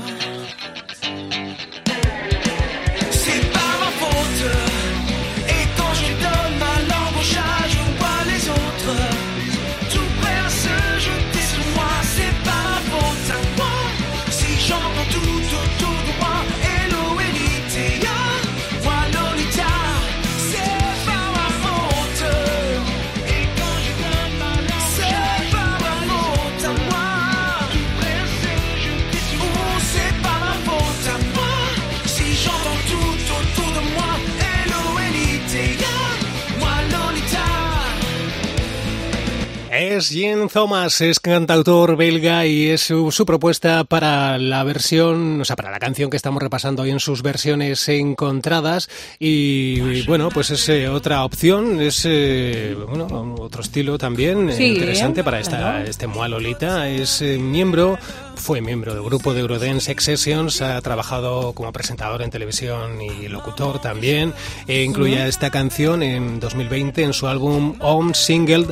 Es 39.98 40.10
Jen 40.10 40.48
Thomas, 40.48 41.02
es 41.02 41.20
cantautor 41.20 41.98
belga 41.98 42.46
y 42.46 42.68
es 42.68 42.82
su, 42.82 43.12
su 43.12 43.26
propuesta 43.26 43.84
para 43.84 44.38
la 44.38 44.64
versión, 44.64 45.42
o 45.42 45.46
sea, 45.46 45.56
para 45.56 45.72
la 45.72 45.80
canción 45.80 46.12
que 46.12 46.18
estamos 46.18 46.44
repasando 46.44 46.84
hoy 46.84 46.92
en 46.92 47.00
sus 47.00 47.24
versiones 47.24 47.90
encontradas. 47.90 48.90
Y 49.18 50.06
bueno, 50.06 50.30
pues 50.30 50.52
es 50.52 50.70
eh, 50.70 50.88
otra 50.88 51.24
opción, 51.24 51.82
es 51.82 52.04
eh, 52.06 52.78
bueno, 52.88 53.36
otro 53.40 53.64
estilo 53.64 53.98
también 53.98 54.52
eh, 54.52 54.56
Sí, 54.56 54.66
interesante 54.66 55.24
para 55.24 55.40
esta, 55.40 55.58
claro. 55.58 55.90
este 55.90 56.06
Moalolita. 56.06 56.88
Es 56.90 57.24
eh, 57.24 57.40
miembro, 57.40 57.98
fue 58.38 58.62
miembro 58.62 58.93
del 58.93 59.04
grupo 59.04 59.34
de 59.34 59.41
Eurodance 59.41 59.95
Sessions, 60.00 60.62
ha 60.62 60.80
trabajado 60.82 61.54
como 61.54 61.71
presentador 61.73 62.21
en 62.21 62.30
televisión 62.30 63.02
y 63.02 63.28
locutor 63.28 63.80
también. 63.80 64.34
E 64.67 64.84
incluye 64.84 65.28
esta 65.28 65.50
canción 65.50 66.04
en 66.04 66.39
2020 66.39 67.04
en 67.04 67.13
su 67.13 67.28
álbum 67.28 67.76
Home 67.82 68.13
Single, 68.13 68.67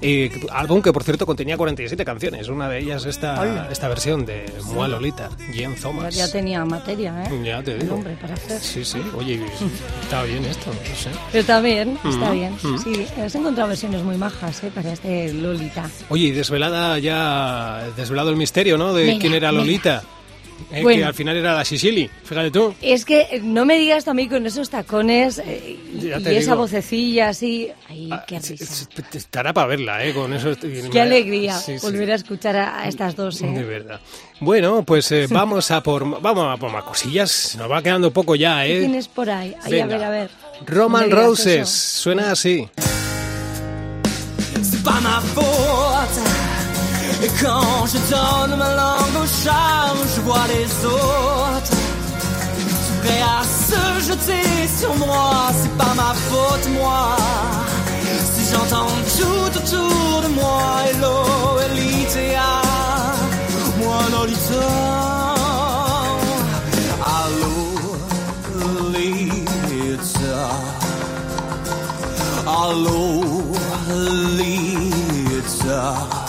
eh, 0.00 0.30
álbum 0.50 0.82
que 0.82 0.92
por 0.92 1.04
cierto 1.04 1.26
contenía 1.26 1.56
47 1.56 2.04
canciones. 2.04 2.48
Una 2.48 2.68
de 2.68 2.78
ellas 2.80 3.04
esta, 3.04 3.40
Hola. 3.40 3.68
esta 3.70 3.88
versión 3.88 4.24
de 4.26 4.52
Moa 4.72 4.88
Lolita, 4.88 5.30
Jen 5.52 5.74
Thomas. 5.76 6.14
Ya 6.14 6.30
tenía 6.30 6.64
materia, 6.64 7.24
¿eh? 7.24 7.42
Ya 7.44 7.62
te 7.62 7.76
digo. 7.78 7.94
hombre 7.96 8.16
para 8.20 8.34
hacer. 8.34 8.60
Sí, 8.60 8.84
sí. 8.84 8.98
Oye, 9.16 9.40
está 10.02 10.22
bien 10.24 10.44
esto, 10.46 10.70
no 10.72 10.96
sé. 10.96 11.10
Pero 11.30 11.40
está 11.40 11.60
bien, 11.60 11.98
está 12.04 12.30
Mm, 12.30 12.32
bien. 12.32 12.54
mm. 12.62 12.78
Sí, 12.78 13.06
has 13.20 13.34
encontrado 13.34 13.68
versiones 13.68 14.02
muy 14.02 14.16
majas, 14.16 14.64
¿eh? 14.64 14.70
Para 14.74 14.92
este 14.92 15.32
Lolita. 15.34 15.88
Oye, 16.08 16.26
y 16.28 16.30
desvelada 16.32 16.98
ya, 16.98 17.84
desvelado 17.96 18.30
el 18.30 18.36
misterio, 18.36 18.78
¿no? 18.78 18.92
De 18.94 19.09
Venga, 19.10 19.20
quién 19.20 19.34
era. 19.34 19.52
Lolita. 19.52 20.02
Eh, 20.70 20.82
Bueno. 20.82 20.98
Que 21.00 21.04
al 21.06 21.14
final 21.14 21.36
era 21.38 21.54
la 21.54 21.64
Sicily, 21.64 22.10
fíjate 22.22 22.50
tú. 22.50 22.74
Es 22.82 23.06
que 23.06 23.22
eh, 23.30 23.40
no 23.42 23.64
me 23.64 23.78
digas 23.78 24.04
tú 24.04 24.10
a 24.10 24.14
mí 24.14 24.28
con 24.28 24.44
esos 24.44 24.68
tacones 24.68 25.38
eh, 25.38 25.78
y, 25.94 26.06
y 26.08 26.36
esa 26.36 26.54
vocecilla 26.54 27.30
así. 27.30 27.70
Ay, 27.88 28.10
Ah, 28.12 28.24
qué 28.28 28.38
sí, 28.42 28.56
risa. 28.56 28.66
sí, 28.74 28.86
Estará 29.16 29.54
para 29.54 29.68
verla, 29.68 30.04
¿eh? 30.04 30.12
Con 30.12 30.34
eso. 30.34 30.50
Qué 30.92 31.00
alegría 31.00 31.56
Sí, 31.58 31.78
sí. 31.78 31.86
volver 31.86 32.12
a 32.12 32.14
escuchar 32.16 32.56
a, 32.56 32.80
a 32.82 32.88
estas 32.88 33.16
dos, 33.16 33.38
De 33.40 33.48
¿eh? 33.48 33.62
verdad. 33.64 34.00
Bueno, 34.40 34.82
pues 34.84 35.10
eh, 35.12 35.26
vamos 35.30 35.70
a 35.70 35.82
por 35.82 36.20
vamos 36.20 36.54
a 36.54 36.58
por 36.58 36.70
más 36.70 36.84
cosillas. 36.84 37.56
Nos 37.58 37.70
va 37.70 37.82
quedando 37.82 38.12
poco 38.12 38.34
ya, 38.36 38.62
¿Qué 38.62 38.76
¿eh? 38.76 38.80
tienes 38.80 39.08
por 39.08 39.30
ahí? 39.30 39.54
Ay, 39.62 39.72
Venga. 39.72 39.96
a 39.96 39.98
ver, 39.98 40.04
a 40.04 40.10
ver. 40.10 40.30
Roman 40.66 41.10
Roses, 41.10 41.62
eso. 41.62 42.02
suena 42.02 42.32
así. 42.32 42.68
Et 47.22 47.28
quand 47.42 47.86
je 47.86 47.98
donne 48.10 48.56
ma 48.58 48.74
langue 48.74 49.16
au 49.22 49.26
chat, 49.26 49.94
je 50.14 50.20
vois 50.22 50.46
les 50.48 50.70
autres. 50.86 51.70
Tout 51.70 52.96
prêt 53.02 53.20
à 53.20 53.42
se 53.44 53.82
jeter 54.08 54.48
sur 54.78 54.94
moi, 54.96 55.50
c'est 55.60 55.76
pas 55.76 55.94
ma 55.94 56.14
faute, 56.14 56.66
moi. 56.78 57.16
Si 58.32 58.42
j'entends 58.50 58.92
tout 59.18 59.50
autour 59.58 60.22
de 60.22 60.28
moi, 60.28 60.62
hello, 60.88 61.16
Elitea, 61.66 62.52
moi, 63.78 63.98
Lolita. 64.12 64.68
Allô, 67.18 67.58
Lolita. 68.92 70.40
Allô, 72.46 72.98
Lita. 74.38 76.19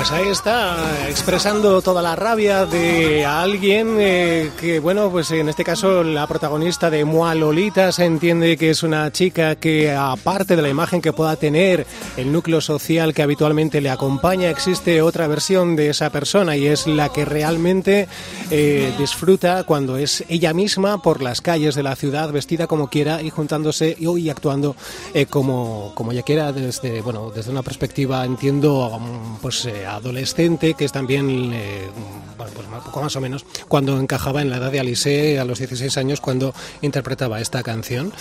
Pues 0.00 0.12
ahí 0.12 0.28
está, 0.28 1.10
expresando 1.10 1.82
toda 1.82 2.00
la 2.00 2.16
rabia 2.16 2.64
de 2.64 3.26
alguien 3.26 3.96
eh, 3.98 4.50
que, 4.58 4.78
bueno, 4.78 5.10
pues 5.10 5.30
en 5.30 5.50
este 5.50 5.62
caso 5.62 6.02
la 6.02 6.26
protagonista 6.26 6.88
de 6.88 7.04
Mua 7.04 7.34
Lolita 7.34 7.92
se 7.92 8.06
entiende 8.06 8.56
que 8.56 8.70
es 8.70 8.82
una 8.82 9.12
chica 9.12 9.56
que, 9.56 9.92
aparte 9.92 10.56
de 10.56 10.62
la 10.62 10.70
imagen 10.70 11.02
que 11.02 11.12
pueda 11.12 11.36
tener 11.36 11.86
el 12.16 12.32
núcleo 12.32 12.62
social 12.62 13.12
que 13.12 13.20
habitualmente 13.20 13.82
le 13.82 13.90
acompaña, 13.90 14.48
existe 14.48 15.02
otra 15.02 15.26
versión 15.26 15.76
de 15.76 15.90
esa 15.90 16.08
persona 16.08 16.56
y 16.56 16.66
es 16.66 16.86
la 16.86 17.10
que 17.10 17.26
realmente 17.26 18.08
eh, 18.50 18.94
disfruta 18.96 19.64
cuando 19.64 19.98
es 19.98 20.24
ella 20.30 20.54
misma 20.54 21.02
por 21.02 21.20
las 21.20 21.42
calles 21.42 21.74
de 21.74 21.82
la 21.82 21.94
ciudad, 21.94 22.32
vestida 22.32 22.66
como 22.66 22.88
quiera 22.88 23.20
y 23.20 23.28
juntándose 23.28 23.98
y, 23.98 24.08
y 24.18 24.30
actuando 24.30 24.76
eh, 25.12 25.26
como, 25.26 25.92
como 25.94 26.12
ella 26.12 26.22
quiera 26.22 26.52
desde, 26.52 27.02
bueno, 27.02 27.30
desde 27.30 27.50
una 27.50 27.62
perspectiva, 27.62 28.24
entiendo, 28.24 28.96
um, 28.96 29.36
pues 29.42 29.68
adolescente, 29.96 30.74
que 30.74 30.84
es 30.84 30.92
también, 30.92 31.52
eh, 31.52 31.88
bueno, 32.36 32.52
pues 32.54 32.66
un 32.66 32.80
poco 32.80 33.02
más 33.02 33.14
o 33.16 33.20
menos, 33.20 33.44
cuando 33.68 33.98
encajaba 33.98 34.42
en 34.42 34.50
la 34.50 34.56
edad 34.56 34.72
de 34.72 34.80
Alice 34.80 35.38
a 35.38 35.44
los 35.44 35.58
16 35.58 35.96
años 35.96 36.20
cuando 36.20 36.54
interpretaba 36.82 37.40
esta 37.40 37.62
canción. 37.62 38.12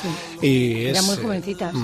Y 0.41 0.85
Era 0.85 0.99
es, 0.99 1.05
muy 1.05 1.15
eh, 1.15 1.19
jovencita, 1.21 1.71
sí. 1.71 1.77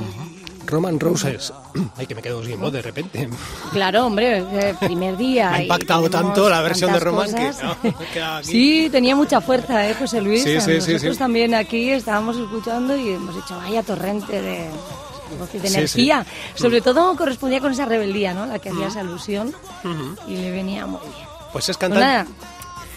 Roman 0.66 1.00
Roses. 1.00 1.54
Ay, 1.98 2.08
que 2.08 2.16
me 2.16 2.22
quedo 2.22 2.44
sin 2.44 2.60
voz 2.60 2.74
de 2.74 2.82
repente. 2.82 3.30
Claro, 3.72 4.06
hombre, 4.08 4.40
eh, 4.40 4.76
primer 4.80 5.18
día. 5.18 5.50
Me 5.52 5.58
ha 5.58 5.62
impactado 5.64 6.10
tanto 6.10 6.50
la 6.50 6.62
versión 6.62 6.92
de 6.92 7.00
Roman 7.00 7.34
que 7.34 7.52
no, 7.64 7.78
me. 7.84 8.44
Sí, 8.44 8.90
tenía 8.92 9.16
mucha 9.16 9.42
fuerza, 9.42 9.88
¿eh, 9.88 9.94
José 9.94 10.22
Luis? 10.22 10.44
Sí, 10.44 10.60
sí, 10.60 10.82
sí, 10.82 10.94
Nosotros 10.94 11.16
sí. 11.16 11.20
también 11.20 11.54
aquí 11.54 11.92
estábamos 11.92 12.38
escuchando 12.38 12.96
y 12.96 13.10
hemos 13.10 13.36
dicho, 13.36 13.56
vaya 13.58 13.84
torrente 13.84 14.42
de, 14.42 14.70
de 15.54 15.60
Sí, 15.70 15.76
energía. 15.76 16.26
sí. 16.56 16.62
Sobre 16.62 16.82
todo 16.82 17.16
correspondía 17.16 17.60
con 17.60 17.72
esa 17.72 17.86
rebeldía, 17.86 18.34
¿no? 18.34 18.46
La 18.46 18.60
que 18.60 18.70
hacías 18.70 18.96
alusión 18.96 19.54
y 20.28 20.36
le 20.38 20.52
venía 20.52 20.86
muy 20.86 21.02
bien. 21.02 21.28
Pues 21.52 21.70
es 21.70 21.78
Pues 21.78 21.92
cantante. 21.92 22.32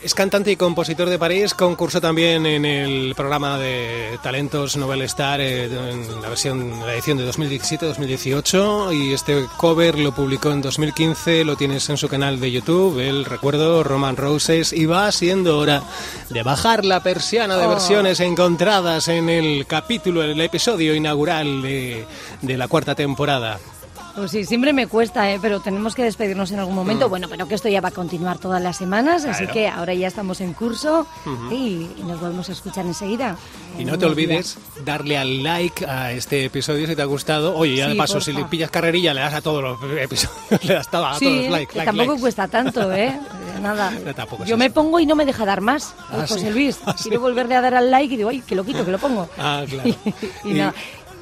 Es 0.02 0.14
cantante 0.14 0.52
y 0.52 0.56
compositor 0.56 1.10
de 1.10 1.18
París, 1.18 1.54
concursó 1.54 2.00
también 2.00 2.46
en 2.46 2.64
el 2.64 3.14
programa 3.16 3.58
de 3.58 4.18
talentos 4.22 4.76
Novel 4.76 5.02
Star 5.02 5.40
eh, 5.40 5.64
en 5.64 6.22
la 6.22 6.28
versión, 6.28 6.80
la 6.86 6.94
edición 6.94 7.18
de 7.18 7.28
2017-2018 7.28 8.94
y 8.96 9.12
este 9.12 9.44
cover 9.56 9.98
lo 9.98 10.12
publicó 10.14 10.52
en 10.52 10.62
2015, 10.62 11.44
lo 11.44 11.56
tienes 11.56 11.90
en 11.90 11.96
su 11.96 12.08
canal 12.08 12.38
de 12.38 12.52
YouTube, 12.52 13.00
el 13.00 13.24
recuerdo 13.24 13.82
Roman 13.82 14.16
Roses 14.16 14.72
y 14.72 14.86
va 14.86 15.10
siendo 15.10 15.58
hora 15.58 15.82
de 16.30 16.42
bajar 16.44 16.84
la 16.84 17.02
persiana 17.02 17.56
de 17.56 17.66
Oh. 17.66 17.70
versiones 17.70 18.20
encontradas 18.20 19.08
en 19.08 19.28
el 19.28 19.66
capítulo, 19.66 20.22
el 20.22 20.40
episodio 20.40 20.94
inaugural 20.94 21.60
de, 21.60 22.06
de 22.40 22.56
la 22.56 22.68
cuarta 22.68 22.94
temporada. 22.94 23.58
Pues 24.18 24.30
sí, 24.30 24.44
siempre 24.44 24.72
me 24.72 24.86
cuesta, 24.86 25.30
¿eh? 25.32 25.38
Pero 25.40 25.60
tenemos 25.60 25.94
que 25.94 26.02
despedirnos 26.04 26.50
en 26.52 26.58
algún 26.58 26.74
momento. 26.74 27.08
Bueno, 27.08 27.28
pero 27.28 27.48
que 27.48 27.54
esto 27.54 27.68
ya 27.68 27.80
va 27.80 27.88
a 27.88 27.92
continuar 27.92 28.38
todas 28.38 28.60
las 28.62 28.76
semanas, 28.76 29.24
así 29.24 29.44
Mm. 29.44 29.48
Que 29.48 29.68
ahora 29.68 29.94
ya 29.94 30.08
estamos 30.08 30.40
en 30.40 30.52
curso 30.52 31.06
y, 31.50 31.88
y 31.96 32.02
nos 32.06 32.20
volvemos 32.20 32.48
a 32.48 32.52
escuchar 32.52 32.84
enseguida. 32.86 33.36
Y 33.78 33.84
no 33.84 33.98
te 33.98 34.06
olvides 34.06 34.58
darle 34.84 35.16
al 35.16 35.42
like 35.42 35.86
a 35.86 36.12
este 36.12 36.44
episodio 36.44 36.86
si 36.86 36.94
te 36.96 37.02
ha 37.02 37.06
gustado. 37.06 37.56
Oye, 37.56 37.76
ya 37.76 37.88
de 37.88 37.94
paso, 37.94 38.20
si 38.20 38.32
le 38.32 38.44
pillas 38.44 38.70
carrerilla, 38.70 39.14
le 39.14 39.20
das 39.20 39.34
a 39.34 39.40
todos 39.40 39.62
los 39.62 39.78
episodios, 39.98 40.38
le 40.64 40.74
das 40.74 40.88
a 40.92 41.14
Sí, 41.18 41.24
todos 41.24 41.36
los 41.42 41.50
like, 41.50 41.72
que 41.72 41.78
like, 41.78 41.86
tampoco 41.86 42.12
likes. 42.12 42.20
cuesta 42.20 42.48
tanto, 42.48 42.92
¿eh? 42.92 43.18
Eh, 43.58 43.60
Nada. 43.60 43.90
No, 43.90 44.44
Yo 44.44 44.56
me 44.56 44.70
pongo 44.70 45.00
y 45.00 45.06
no 45.06 45.16
me 45.16 45.24
deja 45.24 45.44
dar 45.44 45.60
más, 45.60 45.92
Ah, 46.12 46.24
José. 46.28 46.50
Luis. 46.52 46.78
Ah. 46.86 46.94
Quiero 47.02 47.20
volverle 47.20 47.56
a 47.56 47.60
dar 47.60 47.74
al 47.74 47.90
like 47.90 48.14
y 48.14 48.16
digo, 48.16 48.28
ay, 48.28 48.40
que 48.40 48.54
lo 48.54 48.64
quito, 48.64 48.84
que 48.84 48.92
lo 48.92 48.98
pongo. 48.98 49.28
Ah, 49.36 49.64
claro. 49.68 49.88
y, 50.44 50.50
Y- 50.50 50.54
nada. 50.54 50.74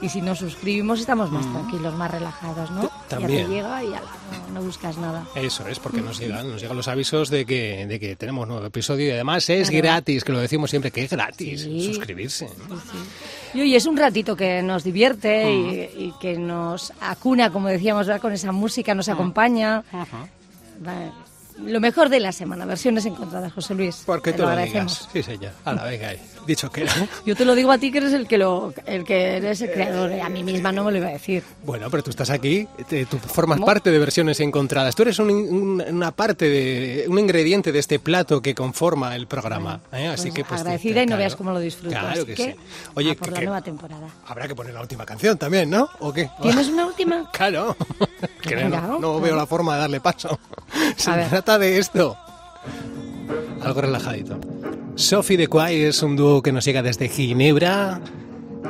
Y 0.02 0.08
si 0.10 0.20
nos 0.20 0.38
suscribimos 0.40 1.00
estamos 1.00 1.30
más 1.32 1.50
tranquilos, 1.50 1.94
más 1.94 2.10
relajados, 2.10 2.70
¿no? 2.70 2.82
Ya 2.82 2.90
también. 3.08 3.46
te 3.46 3.54
llega 3.54 3.82
y 3.82 3.86
ala, 3.88 4.02
no, 4.48 4.54
no 4.60 4.62
buscas 4.66 4.98
nada. 4.98 5.24
Eso 5.34 5.66
es, 5.68 5.78
porque 5.78 6.02
nos 6.02 6.18
llegan, 6.18 6.50
nos 6.50 6.60
llegan 6.60 6.76
los 6.76 6.86
avisos 6.88 7.30
de 7.30 7.46
que, 7.46 7.86
de 7.86 7.98
que 7.98 8.14
tenemos 8.14 8.46
nuevo 8.46 8.64
episodio 8.66 9.06
y 9.06 9.10
además 9.12 9.48
es 9.48 9.70
Claro. 9.70 9.82
gratis, 9.84 10.22
que 10.22 10.32
lo 10.32 10.38
decimos 10.40 10.68
siempre, 10.68 10.90
que 10.90 11.04
es 11.04 11.10
gratis 11.10 11.62
Sí. 11.62 11.86
suscribirse. 11.94 12.46
Y 13.54 13.62
oye, 13.62 13.76
es 13.76 13.86
un 13.86 13.96
ratito 13.96 14.36
que 14.36 14.60
nos 14.62 14.84
divierte 14.84 15.46
Mm. 15.46 15.70
y, 15.98 16.04
y 16.08 16.14
que 16.20 16.36
nos 16.36 16.92
acuna, 17.00 17.50
como 17.50 17.68
decíamos, 17.68 18.06
¿verdad? 18.06 18.20
con 18.20 18.32
esa 18.32 18.52
música, 18.52 18.92
Mm. 18.92 18.96
nos 18.98 19.08
acompaña. 19.08 19.82
Va, 20.86 21.12
Lo 21.58 21.80
mejor 21.80 22.10
de 22.10 22.20
la 22.20 22.32
semana, 22.32 22.66
versiones 22.66 23.06
encontradas, 23.06 23.50
José 23.54 23.74
Luis. 23.74 24.02
Porque 24.04 24.32
Te 24.32 24.36
tú 24.36 24.42
lo 24.42 24.54
lo 24.54 24.62
digas. 24.62 25.08
Sí, 25.10 25.22
señor. 25.22 25.52
Ahora, 25.64 25.84
venga 25.84 26.08
ahí. 26.08 26.20
Dicho 26.46 26.70
que 26.70 26.86
Yo 27.24 27.34
te 27.34 27.44
lo 27.44 27.54
digo 27.54 27.72
a 27.72 27.78
ti 27.78 27.90
que 27.90 27.98
eres 27.98 28.12
el 28.12 28.26
que 28.28 28.38
lo, 28.38 28.72
el 28.86 29.04
que 29.04 29.36
eres 29.38 29.60
el 29.62 29.70
creador. 29.72 30.12
A 30.20 30.28
mí 30.28 30.44
misma 30.44 30.70
no 30.72 30.84
me 30.84 30.92
lo 30.92 30.98
iba 30.98 31.08
a 31.08 31.12
decir. 31.12 31.42
Bueno, 31.64 31.90
pero 31.90 32.02
tú 32.02 32.10
estás 32.10 32.30
aquí, 32.30 32.68
te- 32.88 33.04
tú 33.06 33.18
formas 33.18 33.56
¿Cómo? 33.56 33.66
parte 33.66 33.90
de 33.90 33.98
versiones 33.98 34.38
encontradas. 34.40 34.94
Tú 34.94 35.02
eres 35.02 35.18
un- 35.18 35.30
un- 35.30 35.84
una 35.88 36.10
parte 36.12 36.48
de 36.48 37.06
un 37.08 37.18
ingrediente 37.18 37.72
de 37.72 37.78
este 37.80 37.98
plato 37.98 38.40
que 38.40 38.54
conforma 38.54 39.14
el 39.16 39.26
programa. 39.26 39.80
¿eh? 39.92 40.06
Así 40.08 40.28
Pues 40.28 40.34
que 40.34 40.44
pues, 40.44 40.60
agradecida 40.60 41.02
y 41.02 41.06
no 41.06 41.16
veas 41.16 41.34
cómo 41.36 41.50
lo 41.52 41.58
disfruto. 41.58 41.90
Claro 41.98 42.24
que, 42.24 42.34
que, 42.34 42.44
sí. 42.52 42.54
Oye, 42.94 43.10
a 43.10 43.14
por 43.16 43.28
que- 43.28 43.34
la 43.34 43.40
nueva 43.42 43.62
temporada. 43.62 44.06
habrá 44.26 44.46
que 44.46 44.54
poner 44.54 44.72
la 44.74 44.80
última 44.80 45.04
canción 45.04 45.36
también, 45.38 45.68
¿no? 45.68 45.88
¿O 46.00 46.12
qué? 46.12 46.30
¿Tienes 46.42 46.68
una 46.68 46.86
última? 46.86 47.28
Claro. 47.32 47.76
que 48.42 48.54
no, 48.56 48.68
no 48.68 48.98
claro. 49.00 49.20
veo 49.20 49.36
la 49.36 49.46
forma 49.46 49.74
de 49.74 49.80
darle 49.80 50.00
paso. 50.00 50.38
Se 50.96 51.10
trata 51.10 51.58
de 51.58 51.78
esto. 51.78 52.16
Algo 53.62 53.80
relajadito. 53.80 54.38
Sophie 54.96 55.36
de 55.36 55.46
Quay 55.48 55.82
es 55.82 56.02
un 56.02 56.16
dúo 56.16 56.42
que 56.42 56.52
nos 56.52 56.64
llega 56.64 56.82
desde 56.82 57.08
Ginebra. 57.08 58.00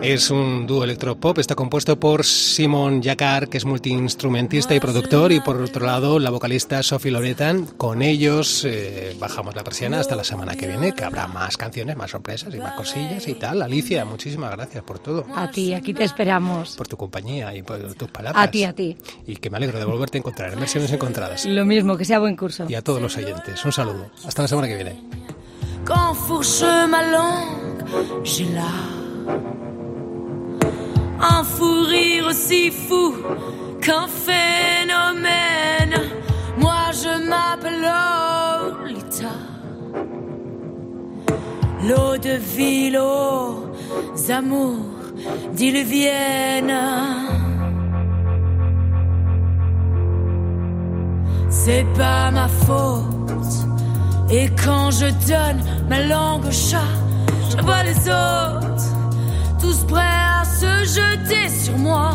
Es 0.02 0.30
un 0.30 0.66
dúo 0.66 0.84
electropop, 0.84 1.38
está 1.38 1.54
compuesto 1.54 1.98
por 1.98 2.22
Simon 2.22 3.00
Jacquard, 3.00 3.48
que 3.48 3.56
es 3.56 3.64
multiinstrumentista 3.64 4.74
y 4.74 4.81
productor, 4.81 5.33
y 5.33 5.40
por 5.40 5.56
otro 5.56 5.87
lado 5.87 6.18
la 6.18 6.29
vocalista 6.29 6.83
Sophie 6.83 7.10
Loretan. 7.10 7.64
Con 7.64 8.02
ellos 8.02 8.62
eh, 8.66 9.16
bajamos 9.18 9.54
la 9.56 9.64
persiana 9.64 9.98
hasta 10.00 10.14
la 10.14 10.22
semana 10.24 10.54
que 10.54 10.66
viene, 10.66 10.94
que 10.94 11.02
habrá 11.02 11.27
más 11.29 11.56
canciones, 11.56 11.96
más 11.96 12.10
sorpresas 12.10 12.54
y 12.54 12.58
más 12.58 12.74
cosillas 12.74 13.27
y 13.27 13.35
tal. 13.35 13.62
Alicia, 13.62 14.04
muchísimas 14.04 14.50
gracias 14.50 14.85
por 14.85 14.98
todo, 14.98 15.24
A 15.35 15.50
ti, 15.50 15.72
aquí 15.72 15.94
te 15.94 16.04
esperamos. 16.04 16.77
por 16.77 16.88
tu 16.88 16.98
compañía 16.98 17.54
y 17.54 17.62
por 17.62 17.94
tus 17.94 18.10
palabras. 18.10 18.44
A 18.44 18.50
ti, 18.50 18.64
a 18.64 18.74
ti. 18.74 18.98
Y 19.27 19.37
que 19.37 19.48
me 19.48 19.56
alegro 19.56 19.79
de 19.79 19.87
volverte 19.87 20.18
a 20.18 20.20
encontrar 20.20 20.52
en 20.52 20.60
versiones 20.60 20.92
encontradas. 20.92 21.46
Lo 21.46 21.64
mismo, 21.64 21.96
que 21.96 22.04
sea 22.04 22.18
buen 22.18 22.37
curso. 22.37 22.66
Y 22.68 22.74
a 22.74 22.83
todos 22.83 23.00
los 23.00 23.16
oyentes, 23.16 23.64
un 23.64 23.72
saludo. 23.72 24.10
Hasta 24.27 24.42
la 24.42 24.48
semana 24.48 24.68
que 24.68 24.74
viene. 24.74 25.00
Quand 25.87 26.14
fourche 26.14 26.64
ma 26.90 27.02
langue, 27.16 27.82
j'ai 28.24 28.46
là 28.46 28.74
un 31.20 31.44
fou 31.44 31.82
rire 31.87 32.26
aussi 32.28 32.70
fou 32.70 33.14
qu'un 33.80 34.06
phénomène. 34.08 35.96
Moi 36.58 36.82
je 36.92 37.12
m'appelle 37.28 37.80
Lolita, 37.87 39.37
l'eau 41.88 42.18
de 42.18 42.37
ville 42.56 42.98
aux 42.98 44.30
amours 44.30 44.96
diluviennes. 45.52 46.78
C'est 51.48 51.87
pas 51.96 52.30
ma 52.32 52.48
faute. 52.48 53.06
Et 54.29 54.50
quand 54.64 54.90
je 54.90 55.06
donne 55.29 55.62
ma 55.88 56.00
langue 56.02 56.46
au 56.46 56.50
chat, 56.50 56.92
je 57.50 57.62
vois 57.62 57.83
les 57.85 57.96
autres 58.08 58.66
tous 59.60 59.85
prêts 59.85 60.02
à 60.40 60.44
se 60.44 60.85
jeter 60.98 61.48
sur 61.48 61.79
moi. 61.79 62.12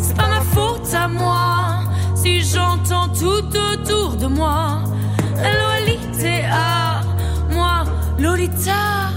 C'est 0.00 0.16
pas 0.16 0.28
ma 0.28 0.40
faute 0.40 0.94
à 0.94 1.08
moi 1.08 1.80
si 2.14 2.40
j'entends 2.42 3.08
tout 3.08 3.44
autour 3.72 4.16
de 4.16 4.26
moi. 4.26 4.82
Lolita, 5.36 7.00
moi 7.50 7.84
Lolita. 8.18 9.10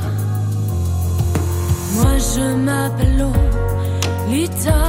Moi 1.95 2.17
je 2.17 2.55
m'appelle 2.55 3.17
Lolita. 4.27 4.81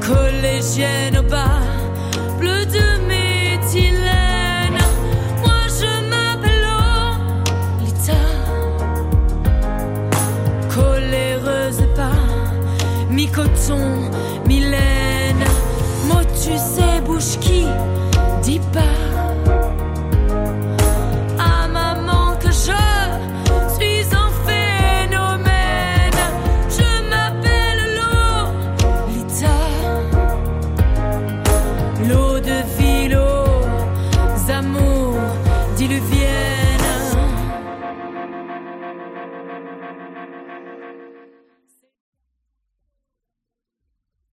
Collégienne 0.00 1.18
au 1.18 1.22
bas, 1.22 1.60
bleu 2.38 2.64
de 2.66 2.89